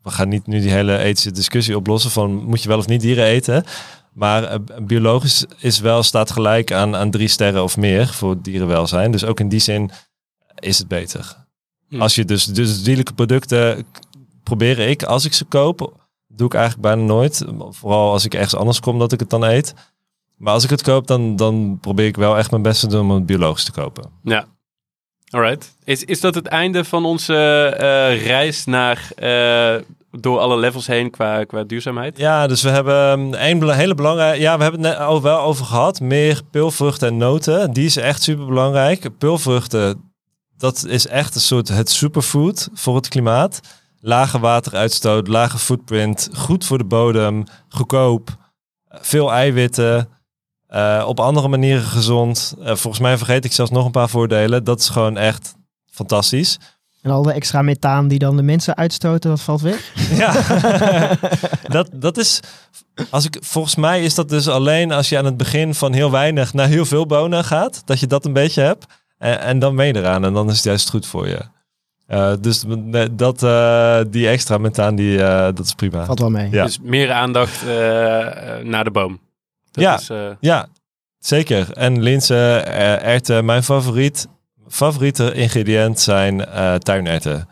we 0.02 0.11
gaan 0.11 0.29
niet 0.29 0.47
nu 0.47 0.61
die 0.61 0.71
hele 0.71 0.99
ethische 0.99 1.31
discussie 1.31 1.76
oplossen 1.76 2.11
van 2.11 2.31
moet 2.33 2.62
je 2.62 2.69
wel 2.69 2.79
of 2.79 2.87
niet 2.87 3.00
dieren 3.00 3.25
eten. 3.25 3.64
Maar 4.12 4.45
eh, 4.45 4.59
biologisch 4.83 5.45
is 5.59 5.81
wel, 5.81 6.02
staat 6.02 6.31
gelijk 6.31 6.73
aan, 6.73 6.97
aan 6.97 7.11
drie 7.11 7.29
sterren 7.29 7.62
of 7.62 7.76
meer 7.76 8.09
voor 8.09 8.43
dierenwelzijn. 8.43 9.11
Dus 9.11 9.25
ook 9.25 9.40
in 9.40 9.49
die 9.49 9.61
zin 9.61 9.90
is 10.59 10.79
het 10.79 10.88
beter. 10.88 11.37
Hm. 11.88 12.00
Als 12.00 12.14
je 12.14 12.25
dus, 12.25 12.45
dus 12.45 12.83
dierlijke 12.83 13.12
producten 13.12 13.87
probeer 14.43 14.79
ik, 14.79 15.02
als 15.02 15.25
ik 15.25 15.33
ze 15.33 15.45
koop, 15.45 15.93
doe 16.29 16.47
ik 16.47 16.55
eigenlijk 16.55 16.83
bijna 16.83 17.02
nooit. 17.02 17.45
Vooral 17.69 18.12
als 18.12 18.25
ik 18.25 18.35
ergens 18.35 18.55
anders 18.55 18.81
kom 18.81 18.99
dat 18.99 19.12
ik 19.12 19.21
het 19.21 19.31
dan 19.31 19.45
eet. 19.45 19.75
Maar 20.37 20.52
als 20.52 20.64
ik 20.64 20.71
het 20.71 20.83
koop, 20.83 21.07
dan, 21.07 21.37
dan 21.37 21.79
probeer 21.81 22.07
ik 22.07 22.17
wel 22.17 22.38
echt 22.38 22.50
mijn 22.50 22.62
best 22.62 22.81
te 22.81 22.87
doen 22.87 23.00
om 23.00 23.11
het 23.11 23.26
biologisch 23.26 23.64
te 23.64 23.73
kopen. 23.73 24.11
Ja. 24.23 24.47
Alright. 25.31 25.75
Is, 25.85 26.05
is 26.05 26.21
dat 26.21 26.35
het 26.35 26.47
einde 26.47 26.85
van 26.85 27.05
onze 27.05 27.35
eh, 27.79 28.26
reis 28.26 28.64
naar 28.64 29.11
eh, 29.17 29.83
door 30.11 30.38
alle 30.38 30.57
levels 30.57 30.87
heen 30.87 31.11
qua, 31.11 31.45
qua 31.45 31.62
duurzaamheid? 31.64 32.19
Ja, 32.19 32.47
dus 32.47 32.62
we 32.62 32.69
hebben 32.69 33.35
één 33.35 33.59
bela- 33.59 33.73
hele 33.75 33.95
belangrijke. 33.95 34.40
Ja, 34.40 34.57
we 34.57 34.62
hebben 34.62 34.83
het 34.85 34.90
net 34.99 35.07
al 35.07 35.23
wel 35.23 35.38
over 35.40 35.64
gehad. 35.64 36.00
Meer 36.00 36.40
peulvruchten 36.50 37.09
en 37.09 37.17
noten. 37.17 37.73
Die 37.73 37.85
is 37.85 37.97
echt 37.97 38.23
super 38.23 38.47
belangrijk. 38.47 39.19
Peulvruchten, 39.19 40.12
dat 40.57 40.85
is 40.88 41.07
echt 41.07 41.35
een 41.35 41.40
soort 41.40 41.69
het 41.69 41.90
superfood 41.90 42.69
voor 42.75 42.97
het 42.97 43.09
klimaat. 43.09 43.61
Lage 44.00 44.38
wateruitstoot, 44.38 45.29
lage 45.29 45.59
footprint, 45.59 46.29
goed 46.35 46.64
voor 46.64 46.79
de 46.79 46.85
bodem, 46.85 47.45
goedkoop, 47.69 48.37
veel 48.88 49.33
eiwitten. 49.33 50.09
eh, 50.67 51.05
op 51.07 51.21
andere 51.21 51.49
manieren 51.49 51.83
gezond. 51.83 52.55
Eh, 52.61 52.67
volgens 52.67 52.99
mij 52.99 53.17
vergeet 53.17 53.45
ik 53.45 53.52
zelfs 53.52 53.71
nog 53.71 53.85
een 53.85 53.90
paar 53.90 54.09
voordelen. 54.09 54.64
Dat 54.64 54.81
is 54.81 54.88
gewoon 54.88 55.17
echt 55.17 55.55
fantastisch. 55.93 56.59
En 57.02 57.11
al 57.11 57.23
de 57.23 57.33
extra 57.33 57.62
methaan 57.62 58.09
die 58.09 58.19
dan 58.19 58.37
de 58.37 58.42
mensen 58.42 58.76
uitstoten, 58.76 59.30
dat 59.30 59.40
valt 59.40 59.61
weg. 59.61 59.92
Ja, 60.19 60.33
dat, 61.76 61.90
dat 61.95 62.16
is. 62.19 62.40
Als 63.11 63.25
ik, 63.25 63.37
volgens 63.40 63.75
mij 63.75 64.02
is 64.04 64.14
dat 64.14 64.28
dus 64.28 64.49
alleen 64.49 64.92
als 64.92 65.09
je 65.09 65.19
aan 65.19 65.25
het 65.25 65.37
begin 65.37 65.75
van 65.75 65.92
heel 65.92 66.11
weinig 66.11 66.52
naar 66.54 66.69
heel 66.69 66.85
veel 66.85 67.07
bonen 67.07 67.45
gaat, 67.45 67.83
dat 67.85 68.00
je 68.00 68.07
dat 68.07 68.25
een 68.25 68.33
beetje 68.33 68.62
hebt. 68.62 68.87
En, 69.19 69.40
en 69.40 69.59
dan 69.59 69.76
ben 69.76 69.87
je 69.87 69.97
eraan 69.97 70.25
en 70.25 70.33
dan 70.33 70.49
is 70.49 70.54
het 70.54 70.64
juist 70.64 70.90
goed 70.90 71.07
voor 71.07 71.28
je. 71.28 71.40
Eh, 72.07 72.33
dus 72.40 72.64
dat, 73.12 73.42
eh, 73.42 74.00
die 74.11 74.28
extra 74.28 74.59
methaan, 74.59 74.95
die, 74.95 75.23
eh, 75.23 75.42
dat 75.42 75.59
is 75.64 75.75
prima. 75.75 76.04
Valt 76.04 76.19
wel 76.21 76.30
mee. 76.30 76.50
Ja. 76.50 76.64
Dus 76.64 76.78
meer 76.83 77.12
aandacht 77.12 77.62
eh, 77.66 78.57
eh, 78.59 78.64
naar 78.64 78.85
de 78.85 78.90
boom. 78.90 79.21
Dat 79.71 79.85
Ja. 79.85 79.99
Is, 79.99 80.09
eh, 80.11 80.16
Ja, 80.40 80.66
zeker. 81.19 81.73
En 81.73 82.02
linzen, 82.02 82.66
eh, 82.66 83.04
erwten, 83.12 83.45
mijn 83.45 83.62
favoriet, 83.62 84.26
favoriete 84.71 85.33
ingrediënt 85.35 86.00
zijn 86.00 86.45
eh 86.45 86.75
tuinerwten. 86.75 87.49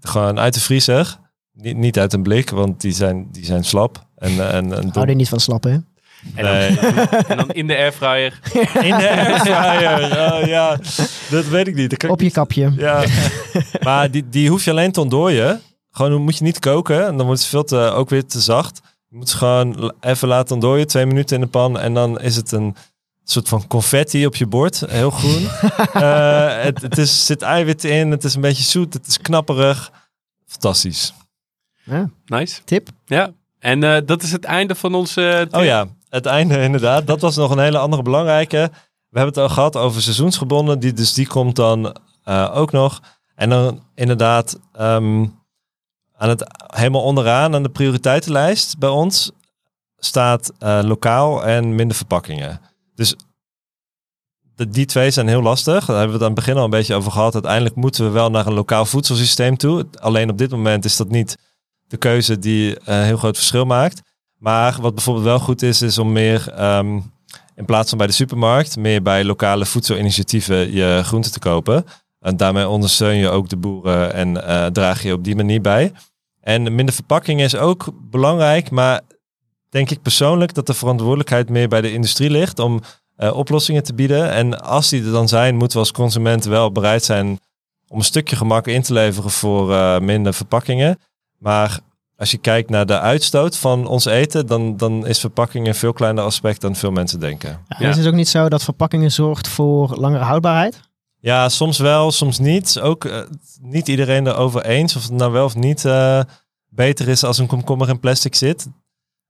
Gewoon 0.00 0.38
uit 0.38 0.54
de 0.54 0.60
vriezer. 0.60 1.18
Niet, 1.52 1.76
niet 1.76 1.98
uit 1.98 2.12
een 2.12 2.22
blik, 2.22 2.50
want 2.50 2.80
die 2.80 2.92
zijn, 2.92 3.28
die 3.32 3.44
zijn 3.44 3.64
slap. 3.64 4.06
En, 4.16 4.30
eh, 4.30 4.54
en, 4.54 4.92
en 4.92 4.92
er 4.92 5.14
niet 5.14 5.28
van 5.28 5.40
slappen. 5.40 5.70
hè? 5.70 5.78
en, 6.34 6.44
dan, 6.44 6.54
Nee. 6.54 6.78
en 7.28 7.36
dan 7.36 7.50
in 7.50 7.66
de 7.66 7.76
airfryer. 7.76 8.40
In 8.88 8.96
de 8.96 9.10
airfryer. 9.10 10.32
Oh 10.32 10.46
ja, 10.46 10.78
dat 11.30 11.46
weet 11.46 11.68
ik 11.68 11.74
niet. 11.74 11.92
Ik 11.92 12.10
Op 12.10 12.20
je 12.20 12.30
kapje. 12.30 12.72
Ja, 12.76 13.04
maar 13.82 14.10
die, 14.10 14.28
die 14.28 14.48
hoef 14.48 14.64
je 14.64 14.70
alleen 14.70 14.92
te 14.92 15.00
ontdooien. 15.00 15.60
Gewoon 15.90 16.22
moet 16.22 16.38
je 16.38 16.44
niet 16.44 16.58
koken. 16.58 17.06
En 17.06 17.16
dan 17.16 17.26
wordt 17.26 17.40
het 17.40 17.50
veel 17.50 17.64
te, 17.64 17.76
ook 17.76 18.10
weer 18.10 18.26
te 18.26 18.40
zacht. 18.40 18.80
Je 19.08 19.16
moet 19.16 19.28
ze 19.28 19.36
gewoon 19.36 19.92
even 20.00 20.28
laten 20.28 20.54
ontdooien. 20.54 20.86
Twee 20.86 21.06
minuten 21.06 21.36
in 21.36 21.42
de 21.42 21.48
pan. 21.48 21.78
En 21.78 21.94
dan 21.94 22.20
is 22.20 22.36
het 22.36 22.52
een 22.52 22.76
soort 23.24 23.48
van 23.48 23.66
confetti 23.66 24.26
op 24.26 24.36
je 24.36 24.46
bord. 24.46 24.80
Heel 24.88 25.10
groen. 25.10 25.48
Eh, 25.92 26.62
het 26.62 26.82
het 26.82 26.98
is, 26.98 27.26
zit 27.26 27.42
eiwit 27.42 27.84
in. 27.84 28.10
Het 28.10 28.24
is 28.24 28.34
een 28.34 28.40
beetje 28.40 28.62
zoet. 28.62 28.94
Het 28.94 29.06
is 29.06 29.18
knapperig. 29.18 29.90
Fantastisch. 30.46 31.12
Ja, 31.82 32.10
Nice. 32.26 32.60
tip. 32.64 32.88
Ja. 33.06 33.32
En 33.58 33.82
eh, 33.82 34.00
dat 34.06 34.22
is 34.22 34.32
het 34.32 34.44
einde 34.44 34.74
van 34.74 34.94
onze... 34.94 35.48
Oh 35.50 35.64
ja, 35.64 35.86
het 36.08 36.26
einde 36.26 36.62
inderdaad. 36.62 37.06
Dat 37.06 37.20
was 37.20 37.36
nog 37.36 37.50
een 37.50 37.58
hele 37.58 37.78
andere 37.78 38.02
belangrijke. 38.02 38.70
We 39.08 39.18
hebben 39.20 39.34
het 39.34 39.50
al 39.50 39.54
gehad 39.54 39.76
over 39.76 40.02
seizoensgebonden. 40.02 40.78
Die, 40.78 40.92
dus 40.92 41.12
die 41.12 41.26
komt 41.26 41.56
dan 41.56 41.96
eh, 42.24 42.50
ook 42.56 42.72
nog. 42.72 43.00
En 43.34 43.48
dan 43.48 43.82
inderdaad 43.94 44.58
ehm, 44.72 45.26
aan 46.16 46.28
het 46.28 46.44
helemaal 46.74 47.02
onderaan 47.02 47.54
aan 47.54 47.62
de 47.62 47.68
prioriteitenlijst 47.68 48.78
bij 48.78 48.88
ons 48.88 49.30
staat 49.98 50.52
eh, 50.58 50.80
lokaal 50.82 51.44
en 51.44 51.74
minder 51.74 51.96
verpakkingen. 51.96 52.60
Dus 52.94 53.14
de, 54.54 54.68
die 54.68 54.86
twee 54.86 55.10
zijn 55.10 55.28
heel 55.28 55.42
lastig. 55.42 55.86
Daar 55.86 55.98
hebben 55.98 56.06
we 56.06 56.12
het 56.12 56.22
aan 56.22 56.34
het 56.34 56.44
begin 56.44 56.56
al 56.56 56.64
een 56.64 56.70
beetje 56.70 56.94
over 56.94 57.12
gehad. 57.12 57.34
Uiteindelijk 57.34 57.74
moeten 57.74 58.04
we 58.04 58.10
wel 58.10 58.30
naar 58.30 58.46
een 58.46 58.52
lokaal 58.52 58.86
voedselsysteem 58.86 59.56
toe. 59.56 59.86
Alleen 60.00 60.30
op 60.30 60.38
dit 60.38 60.50
moment 60.50 60.84
is 60.84 60.96
dat 60.96 61.08
niet 61.08 61.36
de 61.86 61.96
keuze 61.96 62.38
die 62.38 62.76
een 62.84 63.04
heel 63.04 63.16
groot 63.16 63.36
verschil 63.36 63.64
maakt. 63.64 64.00
Maar 64.38 64.78
wat 64.80 64.94
bijvoorbeeld 64.94 65.26
wel 65.26 65.38
goed 65.38 65.62
is, 65.62 65.82
is 65.82 65.98
om 65.98 66.12
meer 66.12 66.48
ehm, 66.48 67.00
in 67.54 67.64
plaats 67.64 67.88
van 67.88 67.98
bij 67.98 68.06
de 68.06 68.12
supermarkt, 68.12 68.76
meer 68.76 69.02
bij 69.02 69.24
lokale 69.24 69.66
voedselinitiatieven 69.66 70.72
je 70.72 71.00
groenten 71.04 71.32
te 71.32 71.38
kopen. 71.38 71.84
En 72.20 72.36
daarmee 72.36 72.68
ondersteun 72.68 73.16
je 73.16 73.28
ook 73.28 73.48
de 73.48 73.56
boeren 73.56 74.12
en 74.12 74.46
eh, 74.46 74.66
draag 74.66 75.02
je 75.02 75.12
op 75.12 75.24
die 75.24 75.36
manier 75.36 75.60
bij. 75.60 75.92
En 76.40 76.74
minder 76.74 76.94
verpakking 76.94 77.40
is 77.40 77.56
ook 77.56 77.88
belangrijk, 78.10 78.70
maar 78.70 79.00
denk 79.74 79.90
ik 79.90 80.02
persoonlijk 80.02 80.54
dat 80.54 80.66
de 80.66 80.74
verantwoordelijkheid 80.74 81.48
meer 81.48 81.68
bij 81.68 81.80
de 81.80 81.92
industrie 81.92 82.30
ligt 82.30 82.58
om 82.58 82.80
eh, 83.16 83.36
oplossingen 83.36 83.82
te 83.82 83.94
bieden. 83.94 84.32
En 84.32 84.60
als 84.62 84.88
die 84.88 85.04
er 85.04 85.12
dan 85.12 85.28
zijn, 85.28 85.56
moeten 85.56 85.76
we 85.76 85.82
als 85.84 85.92
consument 85.92 86.44
wel 86.44 86.72
bereid 86.72 87.04
zijn 87.04 87.40
om 87.88 87.98
een 87.98 88.04
stukje 88.04 88.36
gemak 88.36 88.66
in 88.66 88.82
te 88.82 88.92
leveren 88.92 89.30
voor 89.30 89.72
eh, 89.72 89.98
minder 89.98 90.34
verpakkingen. 90.34 90.98
Maar 91.38 91.78
als 92.16 92.30
je 92.30 92.38
kijkt 92.38 92.70
naar 92.70 92.86
de 92.86 93.00
uitstoot 93.00 93.56
van 93.56 93.86
ons 93.86 94.04
eten, 94.04 94.46
dan, 94.46 94.76
dan 94.76 95.06
is 95.06 95.20
verpakking 95.20 95.66
een 95.66 95.74
veel 95.74 95.92
kleiner 95.92 96.24
aspect 96.24 96.60
dan 96.60 96.76
veel 96.76 96.90
mensen 96.90 97.20
denken. 97.20 97.48
Ja, 97.68 97.76
Ja. 97.78 97.88
Is 97.88 97.96
het 97.96 98.06
ook 98.06 98.14
niet 98.14 98.28
zo 98.28 98.48
dat 98.48 98.62
verpakkingen 98.64 99.12
zorgt 99.12 99.48
voor 99.48 99.96
langere 99.96 100.24
houdbaarheid? 100.24 100.80
Ja, 101.20 101.48
soms 101.48 101.78
wel, 101.78 102.10
soms 102.10 102.38
niet. 102.38 102.80
Ook 102.80 103.04
eh, 103.04 103.20
niet 103.60 103.88
iedereen 103.88 104.26
erover 104.26 104.64
eens 104.64 104.96
of 104.96 105.02
het 105.02 105.12
nou 105.12 105.32
wel 105.32 105.44
of 105.44 105.54
niet 105.54 105.84
eh, 105.84 106.20
beter 106.68 107.08
is 107.08 107.24
als 107.24 107.38
een 107.38 107.46
komkommer 107.46 107.88
in 107.88 108.00
plastic 108.00 108.34
zit. 108.34 108.66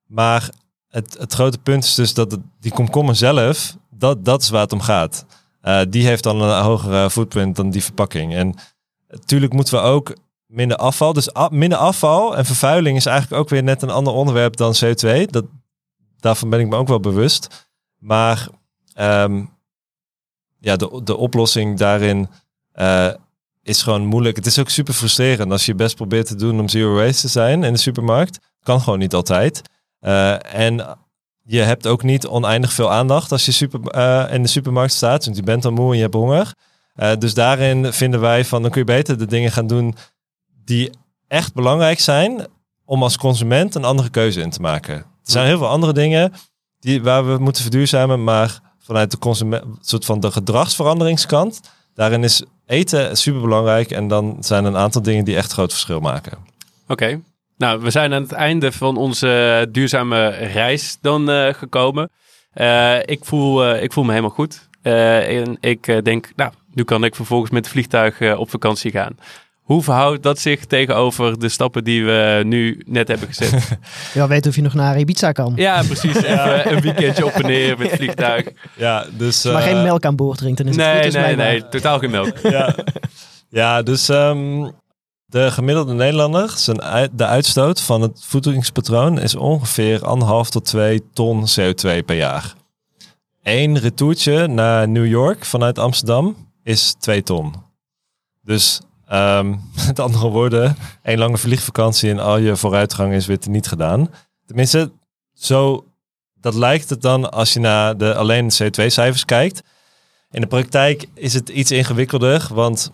Maar 0.07 0.51
het, 0.89 1.17
het 1.19 1.35
grote 1.35 1.59
punt 1.59 1.85
is 1.85 1.95
dus 1.95 2.15
dat 2.15 2.39
die 2.61 2.73
komkommer 2.73 3.17
zelf, 3.17 3.77
dat, 3.91 4.25
dat 4.25 4.43
is 4.43 4.49
waar 4.49 4.63
het 4.63 4.73
om 4.73 4.81
gaat. 4.81 5.27
Eh, 5.61 5.81
die 5.89 6.07
heeft 6.07 6.23
dan 6.23 6.41
een 6.41 6.63
hogere 6.63 7.11
footprint 7.11 7.57
dan 7.57 7.71
die 7.71 7.85
verpakking. 7.85 8.35
En 8.35 8.55
natuurlijk 9.09 9.53
moeten 9.53 9.75
we 9.75 9.81
ook 9.81 10.15
minder 10.47 10.77
afval. 10.77 11.13
Dus 11.13 11.29
minder 11.51 11.79
afval 11.79 12.37
en 12.37 12.45
vervuiling 12.45 12.97
is 12.97 13.07
eigenlijk 13.07 13.43
ook 13.43 13.49
weer 13.49 13.63
net 13.63 13.83
een 13.83 13.91
ander 13.91 14.13
onderwerp 14.13 14.57
dan 14.57 14.75
CO2. 14.85 15.25
Dat, 15.27 15.45
daarvan 16.21 16.51
ben 16.51 16.61
ik 16.61 16.69
me 16.69 16.77
ook 16.77 16.89
wel 16.89 17.01
bewust. 17.01 17.69
Maar 17.99 18.49
ehm, 18.95 19.45
ja, 20.59 20.77
de, 20.77 21.01
de 21.05 21.17
oplossing 21.17 21.79
daarin 21.79 22.29
eh, 22.73 23.11
is 23.63 23.83
gewoon 23.83 24.07
moeilijk. 24.07 24.37
Het 24.37 24.47
is 24.47 24.59
ook 24.59 24.69
super 24.69 24.95
frustrerend 24.95 25.53
als 25.53 25.67
je 25.67 25.75
best 25.75 25.97
probeert 25.97 26.27
te 26.27 26.35
doen 26.35 26.61
om 26.61 26.69
zero 26.69 26.95
waste 26.95 27.21
te 27.21 27.29
zijn 27.29 27.65
in 27.65 27.73
de 27.73 27.79
supermarkt. 27.79 28.39
Kan 28.63 28.81
gewoon 28.81 28.99
niet 28.99 29.15
altijd. 29.15 29.63
Eh, 30.05 30.55
en 30.55 30.99
je 31.43 31.61
hebt 31.61 31.87
ook 31.87 32.03
niet 32.03 32.27
oneindig 32.27 32.73
veel 32.73 32.91
aandacht 32.91 33.33
als 33.33 33.45
je 33.45 33.53
super, 33.53 33.81
eh, 33.81 34.35
in 34.35 34.43
de 34.43 34.49
supermarkt 34.49 34.93
staat. 34.93 35.25
Want 35.25 35.37
je 35.37 35.43
bent 35.43 35.63
dan 35.63 35.75
moe 35.75 35.91
en 35.91 35.97
je 35.97 36.03
hebt 36.03 36.15
honger. 36.15 36.53
Eh, 36.95 37.13
dus 37.19 37.35
daarin 37.35 37.93
vinden 37.93 38.21
wij 38.21 38.45
van, 38.45 38.63
dan 38.63 38.71
kun 38.71 38.81
je 38.81 38.87
beter 38.87 39.19
de 39.19 39.27
dingen 39.27 39.53
gaan 39.53 39.67
doen 39.67 39.95
die 40.65 40.91
echt 41.29 41.55
belangrijk 41.55 42.01
zijn 42.01 42.47
om 42.85 43.03
als 43.03 43.17
consument 43.17 43.75
een 43.75 43.85
andere 43.85 44.11
keuze 44.11 44.41
in 44.41 44.51
te 44.51 44.61
maken. 44.61 44.95
Er 44.95 45.05
zijn 45.23 45.47
heel 45.47 45.59
veel 45.59 45.69
andere 45.69 45.93
dingen 45.93 46.33
die, 46.81 47.03
waar 47.03 47.27
we 47.27 47.39
moeten 47.39 47.63
verduurzamen, 47.63 48.25
maar 48.25 48.61
vanuit 48.79 49.11
de 49.11 49.19
consument, 49.19 49.65
soort 49.81 50.05
van 50.05 50.21
de 50.21 50.31
gedragsveranderingskant, 50.31 51.61
daarin 51.95 52.25
is 52.25 52.43
eten 52.67 53.17
super 53.17 53.41
belangrijk 53.41 53.91
en 53.91 54.09
dan 54.09 54.37
zijn 54.41 54.65
er 54.65 54.71
een 54.71 54.77
aantal 54.77 55.03
dingen 55.03 55.25
die 55.25 55.37
echt 55.37 55.53
groot 55.53 55.73
verschil 55.73 56.01
maken. 56.01 56.39
Oké. 56.89 57.21
Nou, 57.57 57.81
we 57.81 57.91
zijn 57.91 58.13
aan 58.15 58.23
het 58.23 58.33
einde 58.33 58.73
van 58.73 58.97
onze 58.97 59.67
duurzame 59.71 60.29
reis 60.29 60.99
dan 61.01 61.31
eh, 61.31 61.55
gekomen. 61.55 62.11
Eh, 62.53 62.97
ik, 63.05 63.25
voel, 63.25 63.65
eh, 63.65 63.83
ik 63.83 63.93
voel 63.93 64.05
me 64.05 64.11
helemaal 64.11 64.31
goed. 64.31 64.69
Eh, 64.83 65.39
en 65.41 65.57
ik 65.61 66.05
denk, 66.05 66.31
nou, 66.37 66.53
nu 66.75 66.85
kan 66.85 67.05
ik 67.05 67.15
vervolgens 67.15 67.51
met 67.51 67.65
het 67.65 67.73
vliegtuig 67.73 68.37
op 68.37 68.51
vakantie 68.51 68.91
gaan. 68.91 69.17
Hoe 69.63 69.83
verhoudt 69.83 70.23
dat 70.23 70.39
zich 70.39 70.65
tegenover 70.65 71.39
de 71.39 71.49
stappen 71.49 71.85
die 71.85 72.05
we 72.05 72.43
nu 72.47 72.83
net 72.87 73.09
hebben 73.09 73.29
gezet? 73.29 73.79
Ja, 74.15 74.29
weet 74.29 74.47
of 74.47 74.55
je 74.55 74.63
nog 74.63 74.75
naar 74.75 74.99
Ibiza 74.99 75.33
kan. 75.33 75.53
ja, 75.57 75.83
precies. 75.83 76.17
Even 76.23 76.73
een 76.77 76.81
weekendje 76.81 77.25
op 77.25 77.33
en 77.33 77.47
neer 77.47 77.79
met 77.79 77.87
het 77.91 77.97
vliegtuig. 77.97 78.47
Ja, 78.77 79.07
dus. 79.17 79.45
maar 79.45 79.63
geen 79.63 79.83
melk 79.83 80.05
aan 80.05 80.17
boord 80.17 80.39
drinkt, 80.39 80.59
dan 80.59 80.67
is 80.67 80.77
het 80.77 80.85
Nee, 80.85 80.95
goed, 80.95 81.05
dus 81.05 81.13
nee, 81.15 81.23
blijkbaar. 81.23 81.47
nee. 81.47 81.69
Totaal 81.69 81.99
geen 81.99 82.11
melk. 82.11 82.39
ja. 82.39 82.75
ja, 83.49 83.83
dus 83.83 84.09
ehm, 84.09 84.71
de 85.35 85.51
gemiddelde 85.51 85.93
Nederlander, 85.93 86.51
zijn 86.51 87.11
de 87.13 87.27
uitstoot 87.27 87.81
van 87.81 88.01
het 88.01 88.25
voedingspatroon 88.25 89.19
is 89.19 89.35
ongeveer 89.35 90.05
anderhalf 90.05 90.51
tot 90.51 90.65
2 90.65 91.03
ton 91.13 91.45
CO2 91.49 92.05
per 92.05 92.17
jaar. 92.17 92.55
Eén 93.43 93.79
retourtje 93.79 94.47
naar 94.47 94.89
New 94.89 95.07
York 95.07 95.45
vanuit 95.45 95.79
Amsterdam 95.79 96.37
is 96.63 96.95
2 96.99 97.23
ton. 97.23 97.55
Dus 98.43 98.81
ehm, 99.07 99.55
met 99.87 100.01
andere 100.01 100.29
woorden, 100.29 100.77
één 101.03 101.19
lange 101.19 101.39
vliegvakantie 101.39 102.11
en 102.11 102.19
al 102.19 102.39
je 102.39 102.57
vooruitgang 102.57 103.13
is 103.13 103.27
weer 103.27 103.39
niet 103.49 103.67
gedaan. 103.67 104.09
Tenminste, 104.47 104.93
zo, 105.33 105.85
dat 106.41 106.55
lijkt 106.55 106.91
het 106.91 107.03
dan 107.03 107.33
als 107.33 107.53
je 107.53 107.61
naar 107.61 107.97
de 107.97 108.15
alleen 108.15 108.51
CO2-cijfers 108.63 109.25
kijkt. 109.25 109.63
In 110.31 110.41
de 110.41 110.47
praktijk 110.47 111.07
is 111.15 111.35
het 111.35 111.49
iets 111.49 111.71
ingewikkelder, 111.71 112.47
want 112.51 112.91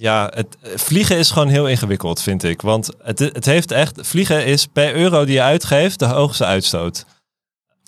ja, 0.00 0.32
het, 0.34 0.56
vliegen 0.74 1.16
is 1.16 1.30
gewoon 1.30 1.48
heel 1.48 1.68
ingewikkeld, 1.68 2.22
vind 2.22 2.42
ik. 2.42 2.62
Want 2.62 2.90
het, 3.02 3.18
het 3.18 3.44
heeft 3.44 3.70
echt, 3.70 3.98
vliegen 4.02 4.46
is 4.46 4.66
per 4.66 4.94
euro 4.94 5.24
die 5.24 5.34
je 5.34 5.42
uitgeeft 5.42 5.98
de 5.98 6.04
hoogste 6.04 6.44
uitstoot. 6.44 7.04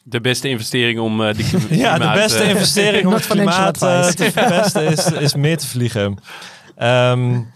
De 0.04 0.20
beste 0.20 0.48
investering 0.48 0.98
om 0.98 1.20
uh, 1.20 1.34
die 1.34 1.46
Ja, 1.78 1.98
de 1.98 2.20
beste 2.20 2.42
uh, 2.42 2.48
investering 2.54 3.06
om 3.06 3.12
het 3.12 3.26
klimaat 3.26 3.82
uh, 3.82 4.06
te 4.06 4.32
verpesten 4.32 4.86
is, 4.86 5.10
is 5.10 5.34
meer 5.34 5.58
te 5.58 5.66
vliegen. 5.66 6.18
Um, 6.82 7.52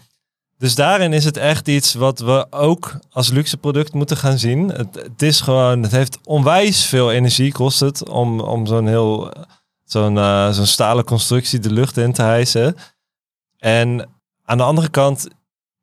dus 0.57 0.75
daarin 0.75 1.13
is 1.13 1.25
het 1.25 1.37
echt 1.37 1.67
iets 1.67 1.93
wat 1.93 2.19
we 2.19 2.47
ook 2.49 2.99
als 3.09 3.29
luxe 3.29 3.57
product 3.57 3.93
moeten 3.93 4.17
gaan 4.17 4.39
zien. 4.39 4.69
Het, 4.69 4.95
het 4.95 5.21
is 5.21 5.41
gewoon, 5.41 5.81
het 5.83 5.91
heeft 5.91 6.19
onwijs 6.23 6.85
veel 6.85 7.11
energie 7.11 7.51
kost 7.51 7.79
het 7.79 8.09
om, 8.09 8.39
om 8.39 8.65
zo'n 8.65 8.87
heel, 8.87 9.31
zo'n 9.83 10.15
uh, 10.15 10.51
zo'n 10.51 10.65
stalen 10.65 11.03
constructie 11.03 11.59
de 11.59 11.71
lucht 11.71 11.97
in 11.97 12.13
te 12.13 12.21
hijsen. 12.21 12.75
En 13.57 14.14
aan 14.45 14.57
de 14.57 14.63
andere 14.63 14.89
kant 14.89 15.27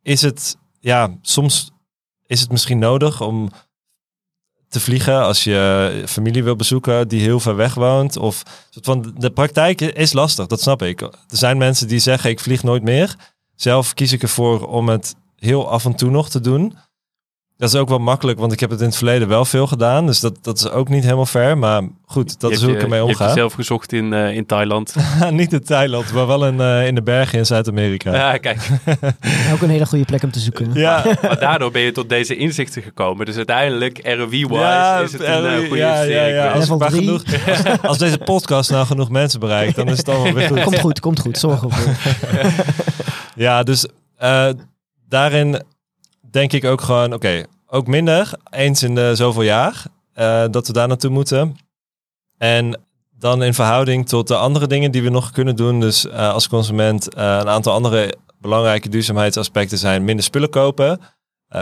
is 0.03 0.23
het, 0.23 0.57
ja, 0.81 1.17
soms 1.23 1.71
is 2.27 2.41
het 2.41 2.51
misschien 2.51 2.79
nodig 2.79 3.21
om 3.21 3.51
te 4.69 4.81
vliegen 4.81 5.23
als 5.23 5.45
je 5.45 6.03
familie 6.07 6.45
wil 6.45 6.57
bezoeken 6.57 7.09
die 7.09 7.21
heel 7.21 7.41
ver 7.41 7.57
weg 7.57 7.75
woont. 7.75 8.17
Of 8.17 8.43
van 8.81 9.15
de 9.17 9.31
praktijk 9.31 9.81
is 9.81 10.13
lastig, 10.13 10.47
dat 10.47 10.61
snap 10.61 10.83
ik. 10.83 11.01
Er 11.01 11.13
zijn 11.27 11.59
mensen 11.59 11.89
die 11.89 11.99
zeggen 11.99 12.31
ik 12.31 12.41
vlieg 12.41 12.63
nooit 12.63 12.83
meer. 12.83 13.17
Zelf 13.55 13.95
kies 13.95 14.13
ik 14.13 14.23
ervoor 14.23 14.67
om 14.67 14.89
het 14.89 15.15
heel 15.37 15.71
af 15.71 15.85
en 15.85 15.95
toe 15.95 16.11
nog 16.11 16.31
te 16.31 16.41
doen. 16.41 16.79
Dat 17.63 17.73
is 17.73 17.81
ook 17.81 17.89
wel 17.89 17.99
makkelijk, 17.99 18.39
want 18.39 18.53
ik 18.53 18.61
heb 18.61 18.71
het 18.71 18.81
in 18.81 18.87
het 18.87 18.97
verleden 18.97 19.29
wel 19.29 19.45
veel 19.45 19.67
gedaan. 19.67 20.07
Dus 20.07 20.21
dat, 20.21 20.39
dat 20.41 20.59
is 20.59 20.71
ook 20.71 20.89
niet 20.89 21.03
helemaal 21.03 21.27
fair. 21.27 21.59
Maar 21.59 21.83
goed, 22.07 22.41
dat 22.41 22.51
is 22.51 22.63
hoe 22.63 22.73
ik 22.73 22.83
ermee 22.83 23.03
omga. 23.03 23.17
Je 23.19 23.23
hebt 23.23 23.39
zelf 23.39 23.53
gezocht 23.53 23.93
in, 23.93 24.13
uh, 24.13 24.35
in 24.35 24.47
Thailand. 24.47 24.95
niet 25.31 25.53
in 25.53 25.65
Thailand, 25.65 26.13
maar 26.13 26.27
wel 26.27 26.47
in, 26.47 26.55
uh, 26.55 26.87
in 26.87 26.95
de 26.95 27.03
bergen 27.03 27.39
in 27.39 27.47
Zuid-Amerika. 27.47 28.15
Ja, 28.15 28.37
kijk. 28.37 28.69
ook 29.53 29.61
een 29.61 29.71
hele 29.71 29.87
goede 29.87 30.05
plek 30.05 30.23
om 30.23 30.31
te 30.31 30.39
zoeken. 30.39 30.71
Ja. 30.75 31.05
maar 31.23 31.39
daardoor 31.39 31.71
ben 31.71 31.83
je 31.83 31.93
tot 31.93 32.09
deze 32.09 32.37
inzichten 32.37 32.83
gekomen. 32.83 33.27
Dus 33.27 33.37
uiteindelijk, 33.37 34.01
ROV-wise, 34.17 34.55
ja, 34.55 34.99
is 34.99 35.13
het 35.13 35.23
een 35.23 35.45
uh, 35.45 35.59
goede 35.59 35.77
ja, 35.77 36.03
ja, 36.03 36.25
ja. 36.25 36.53
Als, 36.53 36.69
genoeg, 36.69 37.23
als, 37.49 37.83
als, 37.83 37.99
deze 37.99 38.19
podcast 38.19 38.71
nou 38.71 38.87
genoeg 38.87 39.11
mensen 39.11 39.41
bereikt, 39.41 39.77
dan 39.77 39.89
is 39.89 39.99
het 39.99 40.09
allemaal 40.09 40.33
weer 40.33 40.49
goed. 40.49 40.63
Komt 40.63 40.81
goed, 40.81 41.01
komt 41.01 41.21
goed. 41.21 41.39
Zorg 41.39 41.63
ervoor. 41.63 41.95
ja, 43.35 43.63
dus 43.63 43.87
daarin 45.09 45.63
denk 46.33 46.53
ik 46.53 46.65
ook 46.65 46.81
gewoon, 46.81 47.13
oké, 47.13 47.45
ook 47.67 47.87
minder, 47.87 48.33
eens 48.51 48.83
in 48.83 48.95
de 48.95 49.17
zoveel 49.17 49.43
jaar, 49.43 49.85
uh, 50.15 50.45
dat 50.51 50.67
we 50.67 50.73
daar 50.73 50.89
naartoe 50.89 51.11
moeten. 51.11 51.57
En 52.39 52.81
dan 53.19 53.43
in 53.43 53.55
verhouding 53.55 54.09
tot 54.09 54.29
de 54.29 54.37
andere 54.37 54.67
dingen 54.67 54.91
die 54.91 55.03
we 55.03 55.09
nog 55.09 55.31
kunnen 55.31 55.57
doen. 55.57 55.81
Dus 55.81 56.05
uh, 56.05 56.33
als 56.33 56.49
consument 56.49 57.17
een 57.17 57.49
aantal 57.49 57.73
andere 57.73 58.15
belangrijke 58.39 58.89
duurzaamheidsaspecten 58.89 59.79
zijn 59.79 60.05
minder 60.05 60.25
spullen 60.25 60.51
kopen, 60.51 61.01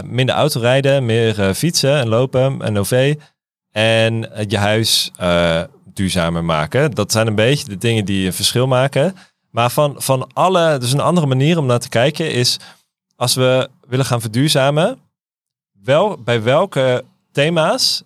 minder 0.03 0.35
autorijden, 0.35 1.05
meer 1.05 1.53
fietsen 1.53 1.97
en 1.97 2.07
lopen 2.07 2.61
en 2.61 2.77
OV. 2.77 3.15
En 3.71 4.29
je 4.47 4.57
huis 4.57 5.11
duurzamer 5.93 6.43
maken. 6.43 6.91
Dat 6.91 7.11
zijn 7.11 7.27
een 7.27 7.35
beetje 7.35 7.69
de 7.69 7.77
dingen 7.77 8.05
die 8.05 8.25
een 8.25 8.33
verschil 8.33 8.67
maken. 8.67 9.15
Maar 9.51 9.69
van, 9.69 9.95
van 9.97 10.29
alle, 10.33 10.77
dus 10.77 10.91
een 10.91 10.99
andere 10.99 11.27
manier 11.27 11.57
om 11.57 11.65
naar 11.65 11.79
te 11.79 11.89
kijken 11.89 12.31
is 12.31 12.59
als 13.15 13.35
we 13.35 13.69
willen 13.91 14.05
gaan 14.05 14.21
verduurzamen, 14.21 14.99
wel, 15.83 16.17
bij 16.17 16.43
welke 16.43 17.03
thema's 17.31 18.03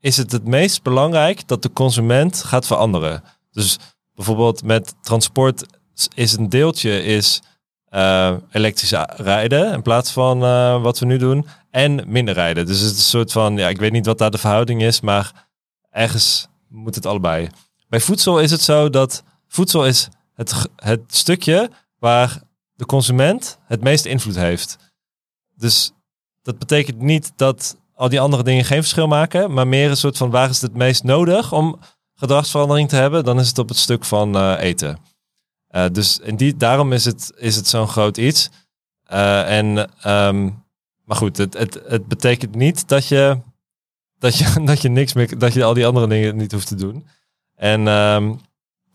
is 0.00 0.16
het 0.16 0.32
het 0.32 0.44
meest 0.44 0.82
belangrijk 0.82 1.48
dat 1.48 1.62
de 1.62 1.72
consument 1.72 2.42
gaat 2.42 2.66
veranderen? 2.66 3.22
Dus 3.50 3.78
bijvoorbeeld 4.14 4.62
met 4.62 4.94
transport 5.02 5.66
is 6.14 6.36
een 6.36 6.48
deeltje 6.48 7.02
is 7.02 7.42
uh, 7.90 8.34
elektrisch 8.50 8.92
rijden 9.16 9.72
in 9.72 9.82
plaats 9.82 10.10
van 10.10 10.42
uh, 10.42 10.82
wat 10.82 10.98
we 10.98 11.06
nu 11.06 11.16
doen 11.18 11.46
en 11.70 12.04
minder 12.06 12.34
rijden. 12.34 12.66
Dus 12.66 12.80
het 12.80 12.92
is 12.92 12.98
een 12.98 13.04
soort 13.04 13.32
van, 13.32 13.56
ja, 13.56 13.68
ik 13.68 13.78
weet 13.78 13.92
niet 13.92 14.06
wat 14.06 14.18
daar 14.18 14.30
de 14.30 14.38
verhouding 14.38 14.82
is, 14.82 15.00
maar 15.00 15.48
ergens 15.90 16.48
moet 16.68 16.94
het 16.94 17.06
allebei. 17.06 17.48
Bij 17.88 18.00
voedsel 18.00 18.40
is 18.40 18.50
het 18.50 18.60
zo 18.60 18.90
dat 18.90 19.22
voedsel 19.48 19.86
is 19.86 20.08
het, 20.34 20.68
het 20.76 21.00
stukje 21.06 21.70
waar 21.98 22.42
de 22.74 22.86
consument 22.86 23.58
het 23.66 23.82
meeste 23.82 24.08
invloed 24.08 24.36
heeft. 24.36 24.86
Dus 25.58 25.92
dat 26.42 26.58
betekent 26.58 27.00
niet 27.00 27.32
dat 27.36 27.76
al 27.94 28.08
die 28.08 28.20
andere 28.20 28.42
dingen 28.42 28.64
geen 28.64 28.80
verschil 28.80 29.06
maken, 29.06 29.52
maar 29.52 29.66
meer 29.66 29.90
een 29.90 29.96
soort 29.96 30.16
van 30.16 30.30
waar 30.30 30.48
is 30.48 30.60
het 30.60 30.74
meest 30.74 31.04
nodig 31.04 31.52
om 31.52 31.78
gedragsverandering 32.14 32.88
te 32.88 32.96
hebben, 32.96 33.24
dan 33.24 33.40
is 33.40 33.48
het 33.48 33.58
op 33.58 33.68
het 33.68 33.78
stuk 33.78 34.04
van 34.04 34.36
uh, 34.36 34.60
eten. 34.60 34.98
Uh, 35.70 35.84
dus 35.92 36.18
in 36.18 36.36
die, 36.36 36.56
daarom 36.56 36.92
is 36.92 37.04
het, 37.04 37.32
is 37.36 37.56
het 37.56 37.68
zo'n 37.68 37.88
groot 37.88 38.16
iets. 38.16 38.50
Uh, 39.12 39.58
en, 39.58 39.66
um, 40.10 40.64
maar 41.04 41.16
goed, 41.16 41.36
het, 41.36 41.54
het, 41.54 41.80
het 41.86 42.06
betekent 42.06 42.54
niet 42.54 42.88
dat 42.88 43.06
je, 43.06 43.38
dat, 44.18 44.38
je, 44.38 44.60
dat 44.64 44.82
je 44.82 44.88
niks 44.88 45.12
meer, 45.12 45.38
dat 45.38 45.52
je 45.52 45.64
al 45.64 45.74
die 45.74 45.86
andere 45.86 46.08
dingen 46.08 46.36
niet 46.36 46.52
hoeft 46.52 46.66
te 46.66 46.74
doen. 46.74 47.06
En 47.54 47.86
um, 47.86 48.40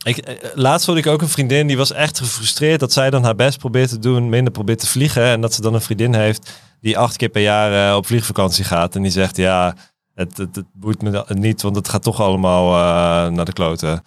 ik, 0.03 0.49
laatst 0.53 0.85
hoorde 0.85 1.01
ik 1.01 1.07
ook 1.07 1.21
een 1.21 1.29
vriendin 1.29 1.67
die 1.67 1.77
was 1.77 1.91
echt 1.91 2.17
gefrustreerd 2.17 2.79
dat 2.79 2.93
zij 2.93 3.09
dan 3.09 3.23
haar 3.23 3.35
best 3.35 3.57
probeert 3.57 3.89
te 3.89 3.99
doen, 3.99 4.29
minder 4.29 4.53
probeert 4.53 4.79
te 4.79 4.87
vliegen. 4.87 5.23
En 5.23 5.41
dat 5.41 5.53
ze 5.53 5.61
dan 5.61 5.73
een 5.73 5.81
vriendin 5.81 6.13
heeft 6.13 6.51
die 6.79 6.97
acht 6.97 7.17
keer 7.17 7.29
per 7.29 7.41
jaar 7.41 7.89
uh, 7.89 7.95
op 7.95 8.05
vliegvakantie 8.05 8.63
gaat. 8.63 8.95
En 8.95 9.01
die 9.01 9.11
zegt, 9.11 9.37
ja, 9.37 9.75
het, 10.13 10.37
het, 10.37 10.63
boeit 10.73 11.01
me 11.01 11.25
niet, 11.27 11.61
want 11.61 11.75
het 11.75 11.89
gaat 11.89 12.03
toch 12.03 12.21
allemaal 12.21 12.67
uh, 12.67 13.35
naar 13.35 13.45
de 13.45 13.53
kloten. 13.53 14.03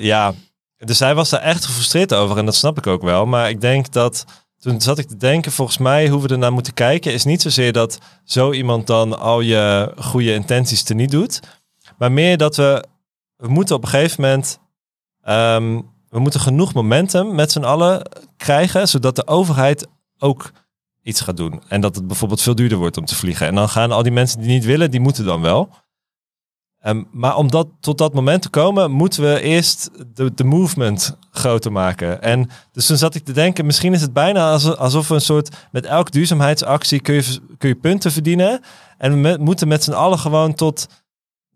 Ja, 0.00 0.34
dus 0.76 0.96
zij 0.96 1.14
was 1.14 1.30
daar 1.30 1.40
echt 1.40 1.64
gefrustreerd 1.64 2.14
over 2.14 2.38
en 2.38 2.44
dat 2.44 2.54
snap 2.54 2.78
ik 2.78 2.86
ook 2.86 3.02
wel. 3.02 3.26
Maar 3.26 3.48
ik 3.48 3.60
denk 3.60 3.92
dat, 3.92 4.24
toen 4.58 4.80
zat 4.80 4.98
ik 4.98 5.08
te 5.08 5.16
denken, 5.16 5.52
volgens 5.52 5.78
mij 5.78 6.08
hoe 6.08 6.22
we 6.22 6.28
er 6.28 6.38
naar 6.38 6.52
moeten 6.52 6.74
kijken, 6.74 7.12
is 7.12 7.24
niet 7.24 7.42
zozeer 7.42 7.72
dat 7.72 7.98
zo 8.24 8.52
iemand 8.52 8.86
dan 8.86 9.18
al 9.18 9.40
je 9.40 9.92
goede 9.96 10.34
intenties 10.34 10.82
te 10.82 10.94
niet 10.94 11.10
doet. 11.10 11.40
Maar 11.98 12.12
meer 12.12 12.36
dat 12.36 12.56
we, 12.56 12.84
we 13.36 13.48
moeten 13.48 13.76
op 13.76 13.82
een 13.82 13.88
gegeven 13.88 14.22
moment 14.22 14.58
Um, 15.28 15.90
we 16.08 16.18
moeten 16.18 16.40
genoeg 16.40 16.74
momentum 16.74 17.34
met 17.34 17.52
z'n 17.52 17.64
allen 17.64 18.02
krijgen, 18.36 18.88
zodat 18.88 19.16
de 19.16 19.26
overheid 19.26 19.86
ook 20.18 20.52
iets 21.02 21.20
gaat 21.20 21.36
doen. 21.36 21.62
En 21.68 21.80
dat 21.80 21.94
het 21.94 22.06
bijvoorbeeld 22.06 22.42
veel 22.42 22.54
duurder 22.54 22.78
wordt 22.78 22.96
om 22.96 23.04
te 23.04 23.14
vliegen. 23.14 23.46
En 23.46 23.54
dan 23.54 23.68
gaan 23.68 23.92
al 23.92 24.02
die 24.02 24.12
mensen 24.12 24.40
die 24.40 24.48
niet 24.48 24.64
willen, 24.64 24.90
die 24.90 25.00
moeten 25.00 25.24
dan 25.24 25.40
wel. 25.40 25.68
Um, 26.86 27.08
maar 27.10 27.36
om 27.36 27.50
dat, 27.50 27.68
tot 27.80 27.98
dat 27.98 28.14
moment 28.14 28.42
te 28.42 28.48
komen, 28.48 28.90
moeten 28.90 29.22
we 29.22 29.40
eerst 29.40 29.90
de, 30.14 30.34
de 30.34 30.44
movement 30.44 31.16
groter 31.30 31.72
maken. 31.72 32.22
En 32.22 32.50
dus 32.72 32.86
toen 32.86 32.96
zat 32.96 33.14
ik 33.14 33.24
te 33.24 33.32
denken, 33.32 33.66
misschien 33.66 33.92
is 33.92 34.00
het 34.00 34.12
bijna 34.12 34.50
alsof 34.52 35.08
we 35.08 35.14
een 35.14 35.20
soort, 35.20 35.56
met 35.70 35.84
elke 35.84 36.10
duurzaamheidsactie 36.10 37.00
kun 37.00 37.14
je, 37.14 37.38
kun 37.58 37.80
punten 37.80 38.12
verdienen. 38.12 38.60
En 38.98 39.22
we 39.22 39.36
moeten 39.40 39.68
met 39.68 39.84
z'n 39.84 39.92
allen 39.92 40.18
gewoon 40.18 40.54
tot 40.54 40.86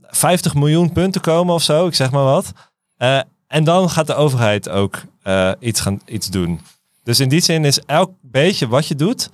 50 0.01 0.55
miljoen 0.55 0.93
punten 0.93 1.21
komen 1.21 1.55
of 1.55 1.63
zo, 1.63 1.87
ik 1.87 1.95
zeg 1.95 2.11
maar 2.11 2.25
wat. 2.25 2.53
Uh, 2.99 3.21
en 3.49 3.65
dan 3.65 3.91
gaat 3.91 4.07
de 4.07 4.15
overheid 4.15 4.69
ook 4.69 5.03
uh, 5.25 5.53
iets, 5.61 5.81
gaan, 5.81 6.01
iets 6.07 6.31
doen. 6.31 6.61
Dus 7.03 7.21
in 7.21 7.29
die 7.29 7.41
zin 7.41 7.65
is 7.65 7.81
elk 7.81 8.11
beetje 8.21 8.69
wat 8.69 8.87
je 8.87 8.95
doet. 8.95 9.31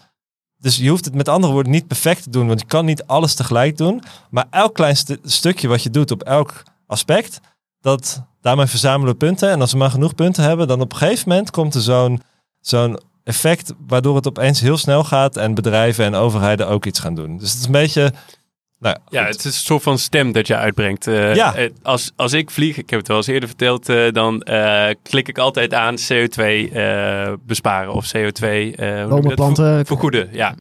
Dus 0.58 0.76
je 0.76 0.88
hoeft 0.88 1.04
het 1.04 1.14
met 1.14 1.28
andere 1.28 1.52
woorden 1.52 1.72
niet 1.72 1.86
perfect 1.86 2.22
te 2.22 2.30
doen, 2.30 2.46
want 2.46 2.60
je 2.60 2.66
kan 2.66 2.84
niet 2.84 3.06
alles 3.06 3.34
tegelijk 3.34 3.76
doen. 3.76 4.02
Maar 4.30 4.46
elk 4.50 4.74
klein 4.74 4.96
stukje 5.24 5.68
wat 5.68 5.82
je 5.82 5.90
doet 5.90 6.10
op 6.10 6.22
elk 6.22 6.62
aspect, 6.86 7.40
dat, 7.80 8.22
daarmee 8.40 8.66
verzamelen 8.66 9.12
we 9.12 9.18
punten. 9.18 9.50
En 9.50 9.60
als 9.60 9.72
we 9.72 9.78
maar 9.78 9.90
genoeg 9.90 10.14
punten 10.14 10.44
hebben, 10.44 10.68
dan 10.68 10.80
op 10.80 10.92
een 10.92 10.98
gegeven 10.98 11.28
moment 11.28 11.50
komt 11.50 11.74
er 11.74 11.80
zo'n 11.80 12.22
zo'n 12.60 12.98
effect 13.24 13.72
waardoor 13.86 14.16
het 14.16 14.26
opeens 14.26 14.60
heel 14.60 14.76
snel 14.76 15.04
gaat 15.04 15.36
en 15.36 15.54
bedrijven 15.54 16.04
en 16.04 16.14
overheden 16.14 16.68
ook 16.68 16.86
iets 16.86 16.98
gaan 16.98 17.14
doen. 17.14 17.38
Dus 17.38 17.50
het 17.50 17.58
is 17.58 17.66
een 17.66 17.72
beetje 17.72 18.12
nou, 18.82 18.96
ja, 19.08 19.24
het 19.24 19.38
is 19.38 19.44
een 19.44 19.52
soort 19.52 19.82
van 19.82 19.98
stem 19.98 20.32
dat 20.32 20.46
je 20.46 20.56
uitbrengt. 20.56 21.06
Uh, 21.06 21.34
ja. 21.34 21.54
als, 21.82 22.12
als 22.16 22.32
ik 22.32 22.50
vlieg, 22.50 22.76
ik 22.76 22.90
heb 22.90 22.98
het 22.98 23.08
wel 23.08 23.16
eens 23.16 23.26
eerder 23.26 23.48
verteld, 23.48 23.88
uh, 23.88 24.12
dan 24.12 24.46
uh, 24.50 24.88
klik 25.02 25.28
ik 25.28 25.38
altijd 25.38 25.74
aan 25.74 25.96
CO2 25.96 26.72
besparen 27.46 27.92
of 27.92 28.12
CO2 28.16 28.74
Bomen, 29.08 29.34
planten, 29.34 29.86
vergoeden. 29.86 30.28
Ja. 30.32 30.54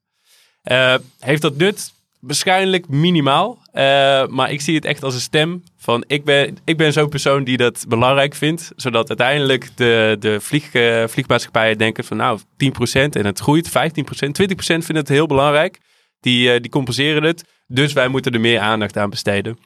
heeft 1.20 1.42
dat 1.42 1.58
nut? 1.58 1.94
Waarschijnlijk 2.20 2.90
minimaal. 2.90 3.58
maar 4.30 4.52
ik 4.52 4.62
zie 4.62 4.76
het 4.76 4.86
echt 4.86 5.04
als 5.04 5.14
een 5.14 5.20
stem 5.20 5.64
van 5.78 6.04
ik 6.08 6.26
ben, 6.26 6.58
ik 6.66 6.78
ben 6.78 6.94
zo'n 6.94 7.10
persoon 7.10 7.44
die 7.44 7.58
dat 7.58 7.86
belangrijk 7.88 8.36
vindt. 8.36 8.72
Zodat 8.76 9.08
uiteindelijk 9.08 9.70
de, 9.76 10.16
de 10.20 10.42
vlieg, 10.42 10.70
vliegmaatschappijen 11.12 11.78
denken 11.78 12.04
van 12.04 12.18
nou 12.18 12.40
10% 12.40 12.44
en 12.94 13.26
het 13.26 13.40
groeit 13.40 13.70
15%, 13.70 13.72
20% 13.72 13.74
vinden 14.56 14.96
het 14.96 15.08
heel 15.08 15.28
belangrijk. 15.28 15.80
Die, 16.22 16.60
die 16.60 16.72
compenseren 16.72 17.24
het. 17.24 17.44
Dus 17.68 17.94
wij 17.94 18.08
moeten 18.08 18.32
er 18.32 18.40
meer 18.40 18.60
aandacht 18.60 18.98
aan 18.98 19.10
besteden. 19.10 19.58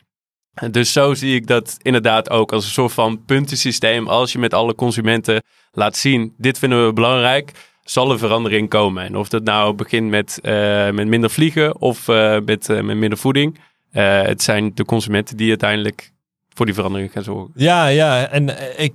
Dus 0.71 0.91
zo 0.91 1.13
zie 1.13 1.35
ik 1.35 1.47
dat 1.47 1.77
inderdaad 1.81 2.29
ook 2.29 2.51
als 2.51 2.65
een 2.65 2.71
soort 2.71 2.93
van 2.93 3.25
puntensysteem. 3.25 4.07
Als 4.07 4.31
je 4.31 4.39
met 4.39 4.53
alle 4.53 4.75
consumenten 4.75 5.43
laat 5.71 5.97
zien, 5.97 6.33
dit 6.37 6.59
vinden 6.59 6.85
we 6.85 6.93
belangrijk, 6.93 7.51
zal 7.83 8.11
er 8.11 8.17
verandering 8.17 8.69
komen. 8.69 9.03
En 9.03 9.17
of 9.17 9.29
dat 9.29 9.43
nou 9.43 9.73
begint 9.73 10.09
met, 10.09 10.39
uh, 10.41 10.51
met 10.89 11.07
minder 11.07 11.29
vliegen 11.29 11.81
of 11.81 12.07
uh, 12.07 12.37
met, 12.45 12.67
met 12.67 12.97
minder 12.97 13.17
voeding. 13.17 13.59
het 13.91 14.43
zijn 14.43 14.71
de 14.73 14.85
consumenten 14.85 15.37
die 15.37 15.49
uiteindelijk 15.49 16.11
voor 16.53 16.65
die 16.65 16.75
verandering 16.75 17.11
gaan 17.11 17.23
zorgen. 17.23 17.51
Ja, 17.55 17.87
ja. 17.87 18.27
En 18.27 18.79
ik, 18.81 18.93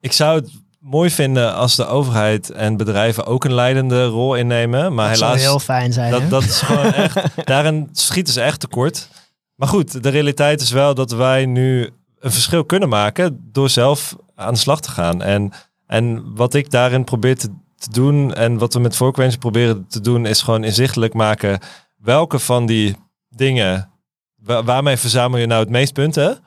ik 0.00 0.12
zou 0.12 0.40
het 0.40 0.61
mooi 0.82 1.10
vinden 1.10 1.54
als 1.54 1.76
de 1.76 1.86
overheid 1.86 2.50
en 2.50 2.76
bedrijven 2.76 3.26
ook 3.26 3.44
een 3.44 3.54
leidende 3.54 4.04
rol 4.06 4.34
innemen. 4.34 4.94
Maar 4.94 5.08
dat 5.08 5.18
helaas, 5.20 5.40
zou 5.40 5.50
heel 5.50 5.58
fijn 5.60 5.92
zijn. 5.92 6.10
dat, 6.10 6.30
dat 6.30 6.42
is 6.42 6.60
gewoon 6.60 6.92
echt, 6.92 7.18
daarin 7.46 7.88
schieten 7.92 8.32
ze 8.32 8.40
echt 8.40 8.60
tekort. 8.60 9.08
Maar 9.54 9.68
goed, 9.68 10.02
de 10.02 10.08
realiteit 10.08 10.60
is 10.60 10.70
wel 10.70 10.94
dat 10.94 11.10
wij 11.10 11.46
nu 11.46 11.90
een 12.20 12.32
verschil 12.32 12.64
kunnen 12.64 12.88
maken 12.88 13.48
door 13.52 13.70
zelf 13.70 14.16
aan 14.34 14.52
de 14.52 14.58
slag 14.58 14.80
te 14.80 14.90
gaan. 14.90 15.22
En, 15.22 15.52
en 15.86 16.34
wat 16.34 16.54
ik 16.54 16.70
daarin 16.70 17.04
probeer 17.04 17.36
te, 17.38 17.48
te 17.78 17.90
doen 17.90 18.34
en 18.34 18.58
wat 18.58 18.74
we 18.74 18.80
met 18.80 18.96
Frequency 18.96 19.38
proberen 19.38 19.86
te 19.88 20.00
doen, 20.00 20.26
is 20.26 20.42
gewoon 20.42 20.64
inzichtelijk 20.64 21.14
maken 21.14 21.58
welke 21.96 22.38
van 22.38 22.66
die 22.66 22.96
dingen, 23.28 23.90
wa- 24.36 24.64
waarmee 24.64 24.96
verzamel 24.96 25.38
je 25.38 25.46
nou 25.46 25.60
het 25.60 25.70
meest 25.70 25.92
punten? 25.92 26.38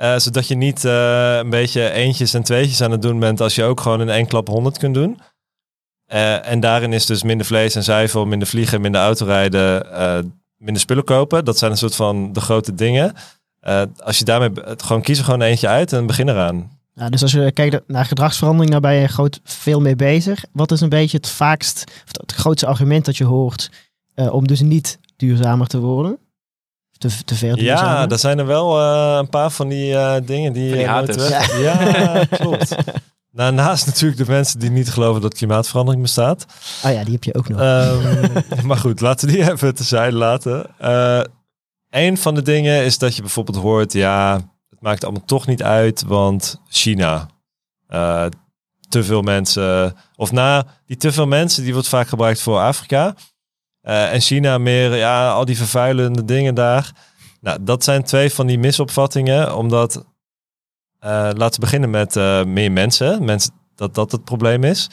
Eh, 0.00 0.18
zodat 0.18 0.48
je 0.48 0.54
niet 0.54 0.84
eh, 0.84 1.36
een 1.36 1.50
beetje 1.50 1.90
eentjes 1.90 2.34
en 2.34 2.42
tweetjes 2.42 2.80
aan 2.80 2.90
het 2.90 3.02
doen 3.02 3.18
bent 3.18 3.40
als 3.40 3.54
je 3.54 3.64
ook 3.64 3.80
gewoon 3.80 4.00
in 4.00 4.08
één 4.08 4.26
klap 4.26 4.48
100 4.48 4.78
kunt 4.78 4.94
doen. 4.94 5.20
Eh, 6.06 6.46
en 6.46 6.60
daarin 6.60 6.92
is 6.92 7.06
dus 7.06 7.22
minder 7.22 7.46
vlees 7.46 7.74
en 7.74 7.82
zuivel, 7.82 8.26
minder 8.26 8.48
vliegen, 8.48 8.80
minder 8.80 9.00
autorijden, 9.00 9.82
minder 10.56 10.82
spullen 10.82 11.04
kopen. 11.04 11.44
Dat 11.44 11.58
zijn 11.58 11.70
een 11.70 11.76
soort 11.76 11.94
van 11.94 12.32
de 12.32 12.40
grote 12.40 12.74
dingen. 12.74 13.14
Als 13.96 14.18
je 14.18 14.24
daarmee 14.24 14.50
gewoon 14.76 15.02
kies 15.02 15.18
er 15.18 15.24
gewoon 15.24 15.42
eentje 15.42 15.68
uit 15.68 15.92
en 15.92 16.06
begin 16.06 16.28
eraan. 16.28 16.78
Dus 17.08 17.22
als 17.22 17.32
je 17.32 17.52
kijkt 17.52 17.80
naar 17.86 18.04
gedragsverandering, 18.04 18.70
daar 18.70 18.80
ben 18.80 18.94
je 18.94 19.06
groot 19.06 19.40
veel 19.44 19.80
mee 19.80 19.96
bezig. 19.96 20.44
Wat 20.52 20.72
is 20.72 20.80
een 20.80 20.88
beetje 20.88 21.16
het 21.16 21.28
vaakst, 21.28 21.84
het 22.04 22.32
grootste 22.32 22.66
argument 22.66 23.04
dat 23.04 23.16
je 23.16 23.24
hoort 23.24 23.70
om 24.14 24.46
dus 24.46 24.60
niet 24.60 24.98
duurzamer 25.16 25.66
te 25.66 25.80
worden? 25.80 26.18
Te, 27.00 27.24
te 27.24 27.34
veel? 27.34 27.58
Ja, 27.58 28.06
dat 28.06 28.20
zijn 28.20 28.38
er 28.38 28.46
wel 28.46 28.78
eh, 28.80 29.16
een 29.18 29.28
paar 29.28 29.50
van 29.50 29.68
die 29.68 29.94
eh, 29.96 30.14
dingen 30.24 30.52
die, 30.52 30.68
Van 30.68 30.78
die 30.78 30.86
eh, 30.86 30.94
nooit 30.94 31.16
weg- 31.28 31.60
Ja, 31.60 32.24
klopt. 32.24 32.74
Nou, 33.32 33.52
naast 33.52 33.86
natuurlijk 33.86 34.18
de 34.24 34.32
mensen 34.32 34.58
die 34.58 34.70
niet 34.70 34.90
geloven 34.90 35.22
dat 35.22 35.34
klimaatverandering 35.34 36.02
bestaat. 36.02 36.46
Oh 36.84 36.92
ja, 36.92 37.04
die 37.04 37.12
heb 37.12 37.24
je 37.24 37.34
ook 37.34 37.48
nog. 37.48 37.60
Ehm, 37.60 38.40
maar 38.66 38.76
goed, 38.76 39.00
laten 39.00 39.28
we 39.28 39.34
die 39.34 39.50
even 39.52 39.74
terzijde 39.74 40.16
laten. 40.16 40.66
Eh 40.78 41.20
een 41.90 42.18
van 42.18 42.34
de 42.34 42.42
dingen 42.42 42.84
is 42.84 42.98
dat 42.98 43.14
je 43.16 43.20
bijvoorbeeld 43.22 43.56
hoort, 43.56 43.92
ja, 43.92 44.34
het 44.70 44.80
maakt 44.80 45.04
allemaal 45.04 45.24
toch 45.24 45.46
niet 45.46 45.62
uit, 45.62 46.02
want 46.06 46.60
China. 46.68 47.26
eh, 47.86 48.26
te 48.88 49.04
veel 49.04 49.22
mensen, 49.22 49.96
of 50.16 50.32
na 50.32 50.64
die 50.86 50.96
te 50.96 51.12
veel 51.12 51.26
mensen, 51.26 51.62
die 51.62 51.72
wordt 51.72 51.88
vaak 51.88 52.08
gebruikt 52.08 52.40
voor 52.40 52.58
Afrika. 52.58 53.14
Eh, 53.80 54.12
en 54.12 54.20
China 54.20 54.58
meer, 54.58 54.96
ja, 54.96 55.30
al 55.30 55.44
die 55.44 55.56
vervuilende 55.56 56.24
dingen 56.24 56.54
daar. 56.54 56.92
Nou, 57.40 57.58
dat 57.60 57.84
zijn 57.84 58.02
twee 58.02 58.30
van 58.32 58.46
die 58.46 58.58
misopvattingen, 58.58 59.56
omdat, 59.56 60.04
eh, 60.98 61.10
laten 61.10 61.54
we 61.54 61.60
beginnen 61.60 61.90
met 61.90 62.16
eh, 62.16 62.44
meer 62.44 62.72
mensen, 62.72 63.24
mensen, 63.24 63.52
dat 63.74 63.94
dat 63.94 64.12
het 64.12 64.24
probleem 64.24 64.64
is. 64.64 64.88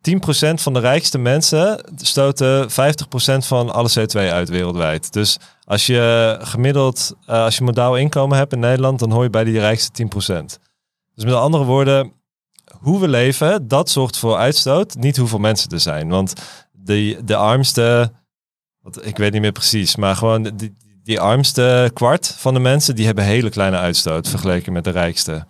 10% 0.00 0.62
van 0.62 0.72
de 0.72 0.80
rijkste 0.80 1.18
mensen 1.18 1.84
stoten 1.96 2.70
50% 2.70 3.46
van 3.46 3.72
alle 3.72 3.90
CO2 3.90 4.30
uit 4.30 4.48
wereldwijd. 4.48 5.12
Dus 5.12 5.38
als 5.64 5.86
je 5.86 6.36
gemiddeld, 6.40 7.14
als 7.26 7.56
je 7.56 7.64
modaal 7.64 7.96
inkomen 7.96 8.38
hebt 8.38 8.52
in 8.52 8.58
Nederland, 8.58 8.98
dan 8.98 9.10
hoor 9.10 9.22
je 9.22 9.30
bij 9.30 9.44
die 9.44 9.58
rijkste 9.58 9.92
10%. 9.92 10.58
Dus 11.14 11.24
met 11.24 11.34
andere 11.34 11.64
woorden, 11.64 12.12
hoe 12.78 13.00
we 13.00 13.08
leven, 13.08 13.68
dat 13.68 13.90
zorgt 13.90 14.18
voor 14.18 14.36
uitstoot, 14.36 14.94
niet 14.94 15.16
hoeveel 15.16 15.38
mensen 15.38 15.70
er 15.70 15.80
zijn. 15.80 16.08
Want 16.08 16.32
de, 16.86 17.18
de 17.24 17.36
armste, 17.36 18.12
wat, 18.82 19.06
ik 19.06 19.16
weet 19.16 19.32
niet 19.32 19.40
meer 19.40 19.52
precies, 19.52 19.96
maar 19.96 20.16
gewoon 20.16 20.42
die, 20.56 20.76
die 21.02 21.20
armste 21.20 21.90
kwart 21.94 22.34
van 22.38 22.54
de 22.54 22.60
mensen, 22.60 22.94
die 22.94 23.06
hebben 23.06 23.24
hele 23.24 23.50
kleine 23.50 23.76
uitstoot 23.76 24.28
vergeleken 24.28 24.72
met 24.72 24.84
de 24.84 24.90
rijkste. 24.90 25.46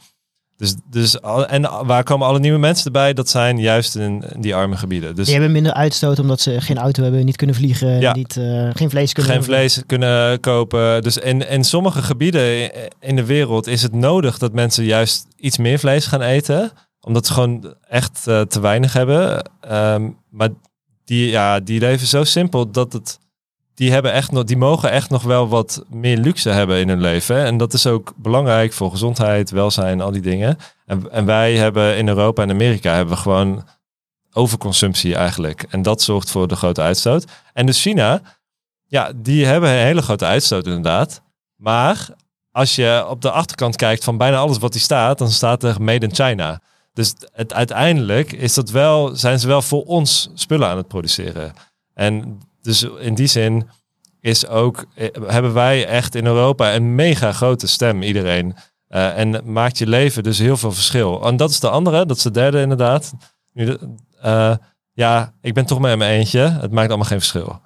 Dus, 0.56 0.74
dus, 0.90 1.22
al- 1.22 1.46
en 1.46 1.62
waar 1.86 2.02
komen 2.02 2.26
alle 2.26 2.38
nieuwe 2.38 2.58
mensen 2.58 2.84
erbij? 2.86 3.12
Dat 3.12 3.28
zijn 3.28 3.58
juist 3.58 3.96
in, 3.96 4.24
in 4.34 4.40
die 4.40 4.54
arme 4.54 4.76
gebieden. 4.76 5.14
Dus 5.14 5.24
die 5.24 5.34
hebben 5.34 5.52
minder 5.52 5.72
uitstoot 5.72 6.18
omdat 6.18 6.40
ze 6.40 6.60
geen 6.60 6.78
auto 6.78 7.02
hebben, 7.02 7.24
niet 7.24 7.36
kunnen 7.36 7.56
vliegen, 7.56 8.00
Ja. 8.00 8.12
niet, 8.14 8.36
eh, 8.36 8.70
geen 8.74 8.90
vlees 8.90 9.12
kunnen 9.12 9.32
geen 9.32 9.44
vlees 9.44 9.82
kunnen 9.86 10.40
kopen. 10.40 11.02
Dus 11.02 11.16
in, 11.16 11.48
in 11.48 11.64
sommige 11.64 12.02
gebieden 12.02 12.70
in 13.00 13.16
de 13.16 13.24
wereld 13.24 13.66
is 13.66 13.82
het 13.82 13.92
nodig 13.94 14.38
dat 14.38 14.52
mensen 14.52 14.84
juist 14.84 15.26
iets 15.36 15.58
meer 15.58 15.78
vlees 15.78 16.06
gaan 16.06 16.22
eten. 16.22 16.70
Omdat 17.00 17.26
ze 17.26 17.32
gewoon 17.32 17.74
echt 17.88 18.26
eh, 18.26 18.40
te 18.40 18.60
weinig 18.60 18.92
hebben. 18.92 19.50
Ehm, 19.60 20.10
maar 20.30 20.48
die, 21.06 21.30
ja, 21.30 21.60
die 21.60 21.80
leven 21.80 22.06
zo 22.06 22.24
simpel 22.24 22.70
dat 22.70 22.92
het. 22.92 23.18
Die, 23.74 23.92
hebben 23.92 24.12
echt 24.12 24.32
nog, 24.32 24.44
die 24.44 24.56
mogen 24.56 24.90
echt 24.90 25.10
nog 25.10 25.22
wel 25.22 25.48
wat 25.48 25.84
meer 25.88 26.16
luxe 26.16 26.50
hebben 26.50 26.78
in 26.78 26.88
hun 26.88 27.00
leven. 27.00 27.44
En 27.44 27.56
dat 27.56 27.72
is 27.72 27.86
ook 27.86 28.12
belangrijk 28.16 28.72
voor 28.72 28.90
gezondheid, 28.90 29.50
welzijn, 29.50 30.00
al 30.00 30.10
die 30.10 30.22
dingen. 30.22 30.58
En, 30.86 31.10
en 31.12 31.24
wij 31.24 31.56
hebben 31.56 31.96
in 31.96 32.08
Europa 32.08 32.42
en 32.42 32.50
Amerika 32.50 32.94
hebben 32.94 33.14
we 33.14 33.20
gewoon 33.20 33.64
overconsumptie 34.32 35.14
eigenlijk. 35.14 35.66
En 35.70 35.82
dat 35.82 36.02
zorgt 36.02 36.30
voor 36.30 36.48
de 36.48 36.56
grote 36.56 36.82
uitstoot. 36.82 37.24
En 37.52 37.66
dus 37.66 37.82
China, 37.82 38.20
ja, 38.86 39.12
die 39.16 39.46
hebben 39.46 39.70
een 39.70 39.84
hele 39.84 40.02
grote 40.02 40.24
uitstoot 40.24 40.66
inderdaad. 40.66 41.22
Maar 41.56 42.08
als 42.52 42.74
je 42.74 43.06
op 43.08 43.22
de 43.22 43.30
achterkant 43.30 43.76
kijkt 43.76 44.04
van 44.04 44.16
bijna 44.16 44.36
alles 44.36 44.58
wat 44.58 44.72
die 44.72 44.80
staat, 44.80 45.18
dan 45.18 45.30
staat 45.30 45.62
er 45.62 45.82
Made 45.82 46.06
in 46.06 46.14
China. 46.14 46.60
Dus 46.96 47.14
het, 47.32 47.52
uiteindelijk 47.54 48.32
is 48.32 48.54
dat 48.54 48.70
wel, 48.70 49.16
zijn 49.16 49.40
ze 49.40 49.46
wel 49.46 49.62
voor 49.62 49.84
ons 49.84 50.30
spullen 50.34 50.68
aan 50.68 50.76
het 50.76 50.88
produceren. 50.88 51.52
En 51.94 52.38
dus 52.62 52.82
in 52.82 53.14
die 53.14 53.26
zin 53.26 53.68
is 54.20 54.46
ook, 54.46 54.84
eh, 54.94 55.08
hebben 55.26 55.52
wij 55.54 55.86
echt 55.86 56.14
in 56.14 56.26
Europa 56.26 56.74
een 56.74 56.94
mega 56.94 57.32
grote 57.32 57.66
stem, 57.66 58.02
iedereen. 58.02 58.54
Eh, 58.88 59.18
en 59.18 59.52
maakt 59.52 59.78
je 59.78 59.86
leven 59.86 60.22
dus 60.22 60.38
heel 60.38 60.56
veel 60.56 60.72
verschil. 60.72 61.26
En 61.26 61.36
dat 61.36 61.50
is 61.50 61.60
de 61.60 61.68
andere, 61.70 62.06
dat 62.06 62.16
is 62.16 62.22
de 62.22 62.30
derde 62.30 62.60
inderdaad. 62.60 63.12
Nu 63.52 63.76
eh, 64.20 64.54
ja, 64.92 65.32
ik 65.40 65.54
ben 65.54 65.66
toch 65.66 65.78
maar 65.78 65.92
in 65.92 65.98
mijn 65.98 66.18
eentje. 66.18 66.40
Het 66.40 66.72
maakt 66.72 66.88
allemaal 66.88 67.06
geen 67.08 67.18
verschil. 67.18 67.60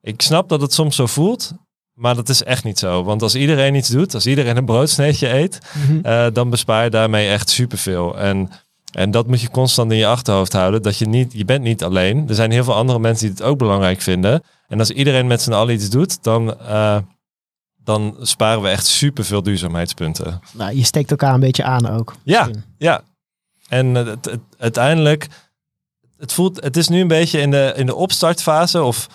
Ik 0.00 0.22
snap 0.22 0.48
dat 0.48 0.60
het 0.60 0.72
soms 0.72 0.96
zo 0.96 1.06
voelt, 1.06 1.52
maar 1.92 2.14
dat 2.14 2.28
is 2.28 2.42
echt 2.42 2.64
niet 2.64 2.78
zo. 2.78 3.04
Want 3.04 3.22
als 3.22 3.34
iedereen 3.34 3.74
iets 3.74 3.88
doet, 3.88 4.14
als 4.14 4.26
iedereen 4.26 4.56
een 4.56 4.64
broodsneetje 4.64 5.28
eet, 5.34 5.58
Mhm. 5.88 6.32
dan 6.32 6.50
bespaar 6.50 6.84
je 6.84 6.90
daarmee 6.90 7.28
echt 7.28 7.50
superveel. 7.50 8.18
En, 8.18 8.50
en 8.96 9.10
dat 9.10 9.26
moet 9.26 9.40
je 9.40 9.50
constant 9.50 9.92
in 9.92 9.98
je 9.98 10.06
achterhoofd 10.06 10.52
houden. 10.52 10.82
Dat 10.82 10.98
je 10.98 11.06
niet, 11.08 11.32
je 11.32 11.44
bent 11.44 11.62
niet 11.62 11.82
alleen. 11.84 12.28
Er 12.28 12.34
zijn 12.34 12.50
heel 12.50 12.64
veel 12.64 12.74
andere 12.74 12.98
mensen 12.98 13.26
die 13.26 13.36
het 13.36 13.44
ook 13.46 13.58
belangrijk 13.58 14.00
vinden. 14.00 14.42
En 14.68 14.78
als 14.78 14.90
iedereen 14.90 15.26
met 15.26 15.42
z'n 15.42 15.52
allen 15.52 15.74
iets 15.74 15.90
doet, 15.90 16.22
dan, 16.22 16.60
eh, 16.60 16.98
dan 17.76 18.16
sparen 18.20 18.62
we 18.62 18.68
echt 18.68 18.86
superveel 18.86 19.42
duurzaamheidspunten. 19.42 20.40
Nou, 20.52 20.76
je 20.76 20.84
steekt 20.84 21.10
elkaar 21.10 21.34
een 21.34 21.40
beetje 21.40 21.64
aan 21.64 21.88
ook. 21.88 22.14
Ja, 22.22 22.48
ja. 22.78 23.02
En 23.68 23.94
het, 23.94 24.24
het- 24.24 24.40
uiteindelijk, 24.58 25.28
het 26.18 26.32
voelt, 26.32 26.62
het 26.62 26.76
is 26.76 26.88
nu 26.88 27.00
een 27.00 27.08
beetje 27.08 27.40
in 27.40 27.50
de, 27.50 27.72
in 27.76 27.86
de 27.86 27.94
opstartfase 27.94 28.82
of 28.82 29.06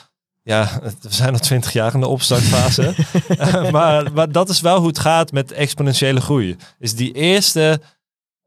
ja, 0.44 0.70
we 1.02 1.13
zijn 1.13 1.34
al 1.34 1.39
twintig 1.39 1.74
jaar 1.74 1.94
in 1.94 2.00
de 2.00 2.08
opstartfase. 2.08 2.94
Maar, 3.72 4.13
maar 4.13 4.32
dat 4.32 4.50
is 4.50 4.62
wel 4.62 4.78
hoe 4.80 4.88
het 4.88 5.00
gaat 5.00 5.32
met 5.32 5.52
exponentiële 5.52 6.22
groei. 6.22 6.56
Is 6.80 6.96
die 6.96 7.12
eerste, 7.13 7.82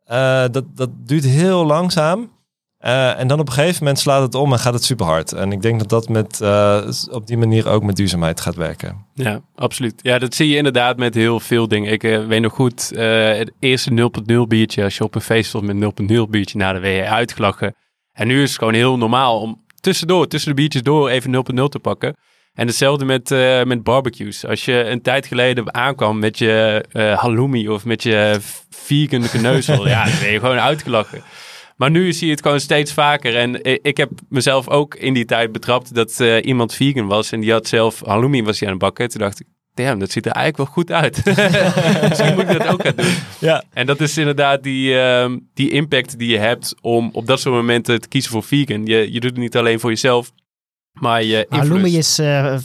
eh, 0.05 0.45
dat, 0.51 0.65
dat 0.75 0.91
duurt 0.93 1.25
heel 1.25 1.65
langzaam. 1.67 2.33
Eh, 2.79 3.19
en 3.21 3.29
dan 3.29 3.41
op 3.41 3.47
een 3.47 3.53
gegeven 3.53 3.79
moment 3.79 3.99
slaat 3.99 4.23
het 4.23 4.35
om 4.35 4.53
en 4.53 4.59
gaat 4.59 4.75
het 4.75 4.85
super 4.85 5.07
hard. 5.07 5.33
En 5.33 5.53
ik 5.53 5.63
denk 5.63 5.79
dat 5.79 5.89
dat 5.89 6.09
met, 6.09 6.41
eh, 6.41 6.89
op 7.11 7.27
die 7.27 7.37
manier 7.37 7.69
ook 7.69 7.83
met 7.83 7.97
duurzaamheid 7.97 8.41
gaat 8.41 8.55
werken. 8.55 9.07
Ja, 9.15 9.41
absoluut. 9.55 9.95
Ja, 10.03 10.19
dat 10.19 10.35
zie 10.35 10.49
je 10.49 10.57
inderdaad 10.57 10.97
met 10.97 11.15
heel 11.15 11.41
veel 11.41 11.69
dingen. 11.69 11.93
Ik 11.93 12.03
weet 12.03 12.41
nog 12.41 12.53
goed, 12.53 12.91
het 12.95 13.53
eerste 13.59 13.91
0.0 13.91 14.47
biertje, 14.47 14.85
als 14.85 14.97
je 14.97 15.05
op 15.05 15.15
een 15.15 15.21
feest 15.21 15.49
stond 15.49 15.65
met 15.65 15.77
0.0 15.77 16.29
biertje, 16.29 16.59
nou, 16.59 16.73
dan 16.73 16.83
ben 16.83 16.91
je 16.91 17.09
uitgelachen. 17.09 17.75
En 18.13 18.27
nu 18.27 18.43
is 18.43 18.49
het 18.49 18.59
gewoon 18.59 18.75
heel 18.75 18.97
normaal 18.97 19.41
om 19.41 19.65
tussendoor, 19.81 20.27
tussen 20.27 20.51
de 20.51 20.57
biertjes 20.57 20.83
door, 20.83 21.09
even 21.09 21.31
0.0 21.31 21.69
te 21.69 21.79
pakken. 21.79 22.17
En 22.55 22.67
hetzelfde 22.67 23.05
met, 23.05 23.31
eh, 23.31 23.63
met 23.63 23.83
barbecues. 23.83 24.47
Als 24.47 24.65
je 24.65 24.85
een 24.85 25.03
tijd 25.03 25.27
geleden 25.27 25.75
aankwam 25.75 26.19
met 26.19 26.39
je 26.39 26.85
eh, 26.93 27.19
halloumi 27.19 27.69
of 27.69 27.85
met 27.85 28.03
je 28.03 28.39
vegan 28.71 29.23
geneuzel, 29.23 29.89
ja, 29.89 30.05
dan 30.05 30.19
ben 30.21 30.33
je 30.33 30.39
gewoon 30.39 30.59
uitgelachen. 30.59 31.23
Maar 31.77 31.91
nu 31.91 32.13
zie 32.13 32.27
je 32.27 32.33
het 32.33 32.43
gewoon 32.43 32.61
steeds 32.61 32.93
vaker. 32.93 33.37
En 33.37 33.65
ik 33.83 33.97
heb 33.97 34.11
mezelf 34.29 34.69
ook 34.69 34.95
in 34.95 35.15
die 35.15 35.25
tijd 35.25 35.53
betrapt 35.53 35.95
dat 35.95 36.21
eh, 36.21 36.45
iemand 36.45 36.75
vegan 36.75 37.07
was. 37.07 37.33
En 37.33 37.41
die 37.41 37.53
had 37.53 37.69
zelf 37.69 38.01
halloumi 38.05 38.43
was 38.43 38.59
hij 38.59 38.69
aan 38.69 38.75
het 38.75 38.83
bakken. 38.83 39.09
Toen 39.09 39.21
dacht 39.21 39.41
ik, 39.41 39.47
damn, 39.75 39.99
dat 39.99 40.11
ziet 40.11 40.27
er 40.27 40.33
eigenlijk 40.33 40.57
wel 40.57 40.75
goed 40.75 40.93
uit. 40.93 41.25
Misschien 42.09 42.35
moet 42.35 42.51
ik 42.51 42.59
dat 42.59 42.67
ook 42.67 42.83
gaan 42.83 42.97
doen. 42.97 43.15
Ja, 43.39 43.65
En 43.73 43.87
dat 43.87 44.01
is 44.01 44.19
inderdaad 44.19 44.63
die, 44.63 44.99
ehm, 44.99 45.39
die 45.55 45.71
impact 45.71 46.19
die 46.19 46.31
je 46.31 46.39
hebt 46.39 46.75
om 46.81 47.11
op 47.13 47.27
dat 47.27 47.41
soort 47.41 47.55
momenten 47.55 48.01
te 48.01 48.09
kiezen 48.09 48.31
voor 48.31 48.43
vegan. 48.43 48.87
Je, 48.87 49.13
je 49.13 49.21
doet 49.21 49.31
het 49.31 49.41
niet 49.41 49.57
alleen 49.57 49.81
voor 49.81 49.91
jezelf, 49.91 50.33
maar 51.01 51.23
je 51.23 51.47
Halloumi 51.49 51.97
is 51.99 52.19
eh, 52.19 52.57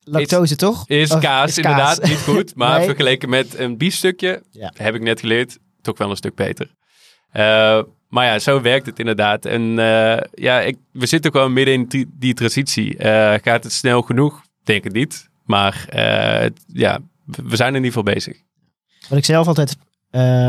lactose, 0.00 0.56
toch? 0.56 0.88
is 0.88 1.10
Of 1.10 1.20
kaas, 1.20 1.48
is 1.50 1.56
inderdaad 1.56 2.02
niet 2.02 2.18
goed. 2.18 2.54
Maar 2.56 2.76
Nee. 2.76 2.86
vergeleken 2.86 3.28
met 3.28 3.58
een 3.58 3.76
biefstukje, 3.76 4.42
Ja. 4.50 4.72
heb 4.76 4.94
ik 4.94 5.02
net 5.02 5.20
geleerd, 5.20 5.58
toch 5.82 5.98
wel 5.98 6.10
een 6.10 6.16
stuk 6.16 6.34
beter. 6.34 6.70
Eh, 7.32 7.82
maar 8.08 8.26
ja, 8.26 8.38
zo 8.38 8.60
werkt 8.60 8.86
het 8.86 8.98
inderdaad. 8.98 9.44
En 9.44 9.78
eh, 9.78 10.18
ja, 10.34 10.60
ik, 10.60 10.76
we 10.92 11.06
zitten 11.06 11.30
gewoon 11.30 11.52
midden 11.52 11.74
in 11.74 11.86
die, 11.86 12.06
die 12.18 12.34
transitie. 12.34 12.94
Gaat 13.42 13.64
het 13.64 13.72
snel 13.72 14.02
genoeg? 14.02 14.42
Denk 14.64 14.84
het 14.84 14.92
niet. 14.92 15.28
Maar 15.44 15.84
het- 15.88 16.64
ja, 16.66 16.98
we 17.24 17.56
zijn 17.56 17.74
in 17.74 17.84
ieder 17.84 17.98
geval 17.98 18.14
bezig. 18.14 18.36
Wat 19.08 19.18
ik 19.18 19.24
zelf 19.24 19.46
altijd 19.46 19.76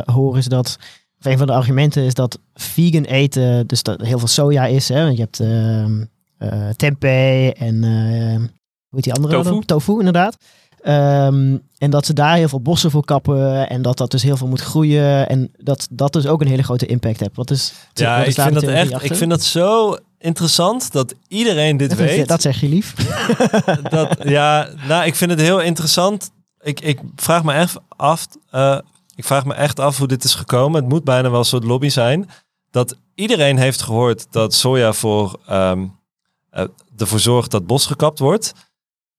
hoor 0.06 0.38
is 0.38 0.46
dat 0.46 0.78
een 1.22 1.38
van 1.38 1.48
de 1.48 1.54
argumenten 1.54 2.04
is 2.04 2.14
dat 2.14 2.40
vegan 2.54 3.04
eten, 3.04 3.68
dus 3.68 3.84
dat 3.84 4.02
heel 4.02 4.20
veel 4.20 4.28
soja 4.28 4.66
is. 4.66 4.90
Hè? 4.90 5.04
Want 5.04 5.18
je 5.18 5.22
hebt 5.24 5.40
eh, 6.52 6.70
tempeh 6.70 7.62
en 7.62 7.84
eh, 7.84 8.36
hoe 8.90 8.96
heet 9.02 9.04
die 9.04 9.14
andere? 9.14 9.34
Tofu. 9.34 9.50
dan? 9.50 9.66
Tofu, 9.66 9.98
inderdaad. 9.98 10.38
Ehm, 10.82 11.58
en 11.78 11.90
dat 11.90 12.06
ze 12.06 12.14
daar 12.14 12.36
heel 12.36 12.48
veel 12.50 12.62
bossen 12.62 12.92
voor 12.92 13.06
kappen 13.06 13.70
en 13.70 13.82
dat 13.82 13.98
dat 13.98 14.12
dus 14.12 14.24
heel 14.24 14.38
veel 14.38 14.48
moet 14.48 14.62
groeien 14.62 15.30
en 15.30 15.52
dat 15.58 15.88
dat 15.92 16.14
dus 16.14 16.28
ook 16.28 16.42
een 16.42 16.48
hele 16.48 16.64
grote 16.64 16.86
impact 16.86 17.20
heeft. 17.20 17.36
Wat 17.36 17.52
is, 17.52 17.74
Ja, 17.94 18.18
wat 18.18 18.28
is 18.28 18.36
ik 18.36 18.42
vind 18.42 18.54
dat 18.54 18.64
echt. 18.64 19.04
Ik 19.04 19.16
vind 19.16 19.30
dat 19.30 19.44
zo 19.44 19.98
interessant 20.18 20.92
dat 20.92 21.14
iedereen 21.28 21.78
dit 21.78 21.90
dat, 21.90 21.98
weet. 21.98 22.28
dat 22.28 22.42
zeg 22.42 22.62
je 22.62 22.70
lief. 22.70 22.94
dat, 23.90 24.18
ja, 24.24 24.70
nou, 24.88 25.06
ik 25.06 25.16
vind 25.16 25.32
het 25.32 25.40
heel 25.40 25.62
interessant. 25.62 26.32
Ik, 26.62 26.80
ik 26.80 27.00
vraag 27.16 27.44
me 27.44 27.54
echt 27.54 27.78
af. 27.88 28.28
eh, 28.50 28.78
ik 29.16 29.26
vraag 29.26 29.46
me 29.46 29.54
echt 29.54 29.80
af 29.80 29.98
hoe 29.98 30.08
dit 30.08 30.24
is 30.24 30.36
gekomen. 30.36 30.82
Het 30.82 30.90
moet 30.90 31.04
bijna 31.04 31.30
wel 31.30 31.40
een 31.40 31.46
soort 31.46 31.64
lobby 31.64 31.90
zijn. 31.90 32.30
Dat 32.72 32.96
iedereen 33.16 33.58
heeft 33.58 33.82
gehoord 33.82 34.28
dat 34.32 34.54
soja 34.54 34.94
voor, 34.94 35.40
ehm, 35.48 35.80
eh, 35.82 35.88
ervoor 36.98 37.20
zorgt 37.20 37.52
dat 37.52 37.66
bos 37.66 37.86
gekapt 37.86 38.20
wordt. 38.20 38.54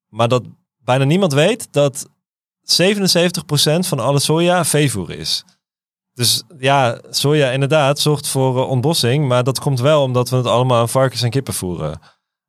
Maar 0.09 0.29
dat 0.29 0.43
bijna 0.85 1.05
niemand 1.05 1.33
weet 1.33 1.69
dat 1.73 2.07
77% 2.63 3.87
van 3.87 3.99
alle 3.99 4.19
soja 4.19 4.65
veevoer 4.65 5.11
is. 5.11 5.45
Dus 6.15 6.43
ja, 6.59 7.01
soja 7.11 7.51
inderdaad 7.51 7.99
zorgt 7.99 8.29
voor 8.29 8.59
eh, 8.63 8.69
ontbossing. 8.69 9.29
Maar 9.29 9.45
dat 9.45 9.59
komt 9.61 9.81
wel 9.81 10.03
omdat 10.03 10.29
we 10.29 10.37
het 10.37 10.47
allemaal 10.47 10.81
aan 10.81 10.89
varkens 10.89 11.23
en 11.23 11.31
kippen 11.31 11.55
voeren. 11.55 12.01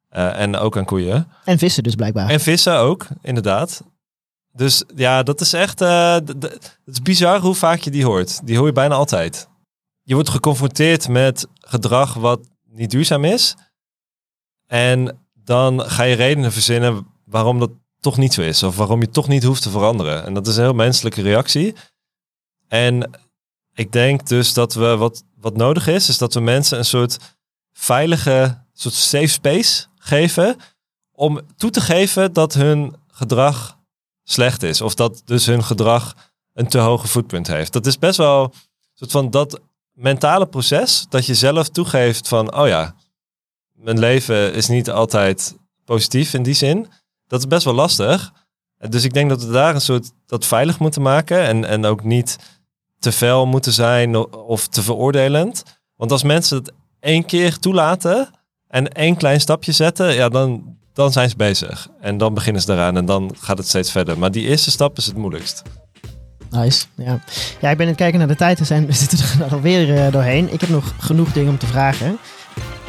Eh, 0.09 0.39
en 0.39 0.55
ook 0.55 0.77
aan 0.77 0.85
koeien. 0.85 1.27
En 1.45 1.57
vissen 1.57 1.83
dus 1.83 1.95
blijkbaar. 1.95 2.29
En 2.29 2.39
vissen 2.39 2.77
ook, 2.77 3.07
inderdaad. 3.21 3.81
Dus 4.53 4.83
ja, 4.95 5.23
dat 5.23 5.41
is 5.41 5.53
echt. 5.53 5.81
eh, 5.81 6.15
d- 6.15 6.27
het 6.41 6.77
is 6.85 7.01
bizar 7.01 7.39
hoe 7.39 7.55
vaak 7.55 7.79
je 7.79 7.91
die 7.91 8.05
hoort. 8.05 8.45
Die 8.47 8.57
hoor 8.57 8.65
je 8.65 8.71
bijna 8.73 8.95
altijd. 8.95 9.47
Je 10.01 10.13
wordt 10.13 10.29
geconfronteerd 10.29 11.07
met 11.07 11.47
gedrag 11.59 12.13
wat 12.13 12.39
niet 12.69 12.91
duurzaam 12.91 13.23
is. 13.25 13.55
En 14.67 15.19
dan 15.33 15.81
ga 15.81 16.03
je 16.03 16.15
redenen 16.15 16.51
verzinnen 16.51 17.07
waarom 17.25 17.59
dat 17.59 17.71
toch 17.99 18.17
niet 18.17 18.33
zo 18.33 18.41
is. 18.41 18.63
Of 18.63 18.77
waarom 18.77 19.01
je 19.01 19.09
toch 19.09 19.27
niet 19.27 19.43
hoeft 19.43 19.61
te 19.61 19.69
veranderen. 19.69 20.25
En 20.25 20.33
dat 20.33 20.47
is 20.47 20.55
een 20.55 20.63
heel 20.63 20.73
menselijke 20.73 21.21
reactie. 21.21 21.75
En 22.67 23.19
ik 23.73 23.91
denk 23.91 24.27
dus 24.27 24.53
dat 24.53 24.73
we 24.73 24.97
wat, 24.97 25.23
wat 25.35 25.57
nodig 25.57 25.87
is, 25.87 26.09
is 26.09 26.17
dat 26.17 26.33
we 26.33 26.39
mensen 26.39 26.77
een 26.77 26.85
soort 26.85 27.17
veilige, 27.73 28.63
soort 28.73 28.93
safe 28.93 29.27
space 29.27 29.85
geven 29.97 30.55
om 31.11 31.41
toe 31.57 31.69
te 31.69 31.81
geven 31.81 32.33
dat 32.33 32.53
hun 32.53 32.95
gedrag 33.07 33.79
slecht 34.23 34.63
is. 34.63 34.81
Of 34.81 34.95
dat 34.95 35.21
dus 35.25 35.45
hun 35.45 35.63
gedrag 35.63 36.15
een 36.53 36.67
te 36.67 36.77
hoge 36.77 37.07
footprint 37.07 37.47
heeft. 37.47 37.73
Dat 37.73 37.85
is 37.85 37.99
best 37.99 38.17
wel 38.17 38.43
een 38.43 38.51
soort 38.93 39.11
van 39.11 39.29
dat 39.29 39.59
mentale 39.91 40.47
proces 40.47 41.05
dat 41.09 41.25
je 41.25 41.35
zelf 41.35 41.69
toegeeft 41.69 42.27
van, 42.27 42.55
oh 42.55 42.67
ja, 42.67 42.95
mijn 43.75 43.99
leven 43.99 44.53
is 44.53 44.67
niet 44.67 44.89
altijd 44.89 45.55
positief 45.85 46.33
in 46.33 46.43
die 46.43 46.53
zin. 46.53 46.87
Dat 47.27 47.39
is 47.39 47.47
best 47.47 47.65
wel 47.65 47.73
lastig. 47.73 48.31
Dus 48.89 49.03
ik 49.03 49.13
denk 49.13 49.29
dat 49.29 49.43
we 49.43 49.51
daar 49.51 49.75
een 49.75 49.81
soort 49.81 50.11
dat 50.25 50.45
veilig 50.45 50.79
moeten 50.79 51.01
maken 51.01 51.41
en, 51.41 51.65
en 51.65 51.85
ook 51.85 52.03
niet 52.03 52.37
te 52.99 53.11
fel 53.11 53.45
moeten 53.45 53.73
zijn 53.73 54.15
of 54.31 54.67
te 54.67 54.81
veroordelend. 54.83 55.63
Want 55.95 56.11
als 56.11 56.23
mensen 56.23 56.57
het 56.57 56.71
één 56.99 57.25
keer 57.25 57.59
toelaten 57.59 58.29
en 58.67 58.87
één 58.87 59.15
klein 59.15 59.39
stapje 59.39 59.71
zetten, 59.71 60.13
ja, 60.13 60.29
dan, 60.29 60.77
dan 60.93 61.11
zijn 61.11 61.29
ze 61.29 61.35
bezig. 61.35 61.87
En 62.01 62.17
dan 62.17 62.33
beginnen 62.33 62.61
ze 62.61 62.73
eraan 62.73 62.97
en 62.97 63.05
dan 63.05 63.35
gaat 63.39 63.57
het 63.57 63.67
steeds 63.67 63.91
verder. 63.91 64.17
Maar 64.17 64.31
die 64.31 64.47
eerste 64.47 64.71
stap 64.71 64.97
is 64.97 65.05
het 65.05 65.15
moeilijkst. 65.15 65.61
Nice. 66.49 66.85
Ja. 66.95 67.19
ja, 67.61 67.69
ik 67.69 67.77
ben 67.77 67.87
het 67.87 67.95
kijken 67.95 68.19
naar 68.19 68.27
de 68.27 68.35
tijd. 68.35 68.59
We, 68.59 68.65
zijn, 68.65 68.85
we 68.85 68.93
zitten 68.93 69.19
er 69.19 69.51
alweer 69.53 70.05
eh, 70.05 70.11
doorheen. 70.11 70.53
Ik 70.53 70.61
heb 70.61 70.69
nog 70.69 70.93
genoeg 70.99 71.31
dingen 71.31 71.49
om 71.49 71.57
te 71.57 71.67
vragen. 71.67 72.17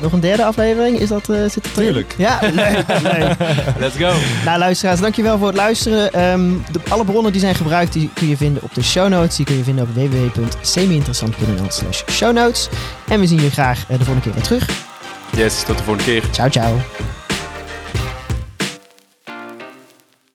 Nog 0.00 0.12
een 0.12 0.20
derde 0.20 0.44
aflevering? 0.44 0.98
Is 0.98 1.08
dat, 1.08 1.28
eh 1.28 1.40
zit 1.40 1.54
het? 1.54 1.74
Tuurlijk. 1.74 2.14
Ja, 2.18 2.38
leuk. 2.42 2.84
leuk. 3.02 3.36
Let's 3.78 3.96
go. 3.96 4.12
Nou, 4.44 4.58
luisteraars, 4.58 5.00
dankjewel 5.00 5.38
voor 5.38 5.46
het 5.46 5.56
luisteren. 5.56 6.12
Ehm, 6.12 6.50
de, 6.72 6.80
alle 6.88 7.04
bronnen 7.04 7.32
die 7.32 7.40
zijn 7.40 7.54
gebruikt, 7.54 7.92
die 7.92 8.10
kun 8.14 8.28
je 8.28 8.36
vinden 8.36 8.62
op 8.62 8.74
de 8.74 8.82
show 8.82 9.08
notes. 9.08 9.36
Die 9.36 9.46
kun 9.46 9.56
je 9.56 9.64
vinden 9.64 9.84
op 9.84 9.94
www.semi-interessant.nl 9.94 11.70
slash 11.70 12.02
show 12.10 12.32
notes. 12.32 12.68
En 13.08 13.20
we 13.20 13.26
zien 13.26 13.36
jullie 13.36 13.52
graag 13.52 13.78
eh, 13.80 13.98
de 13.98 14.04
volgende 14.04 14.20
keer 14.20 14.32
weer 14.32 14.42
terug. 14.42 14.68
Yes, 15.36 15.62
tot 15.62 15.78
de 15.78 15.84
volgende 15.84 16.10
keer. 16.10 16.22
Ciao, 16.32 16.48
ciao. 16.48 16.76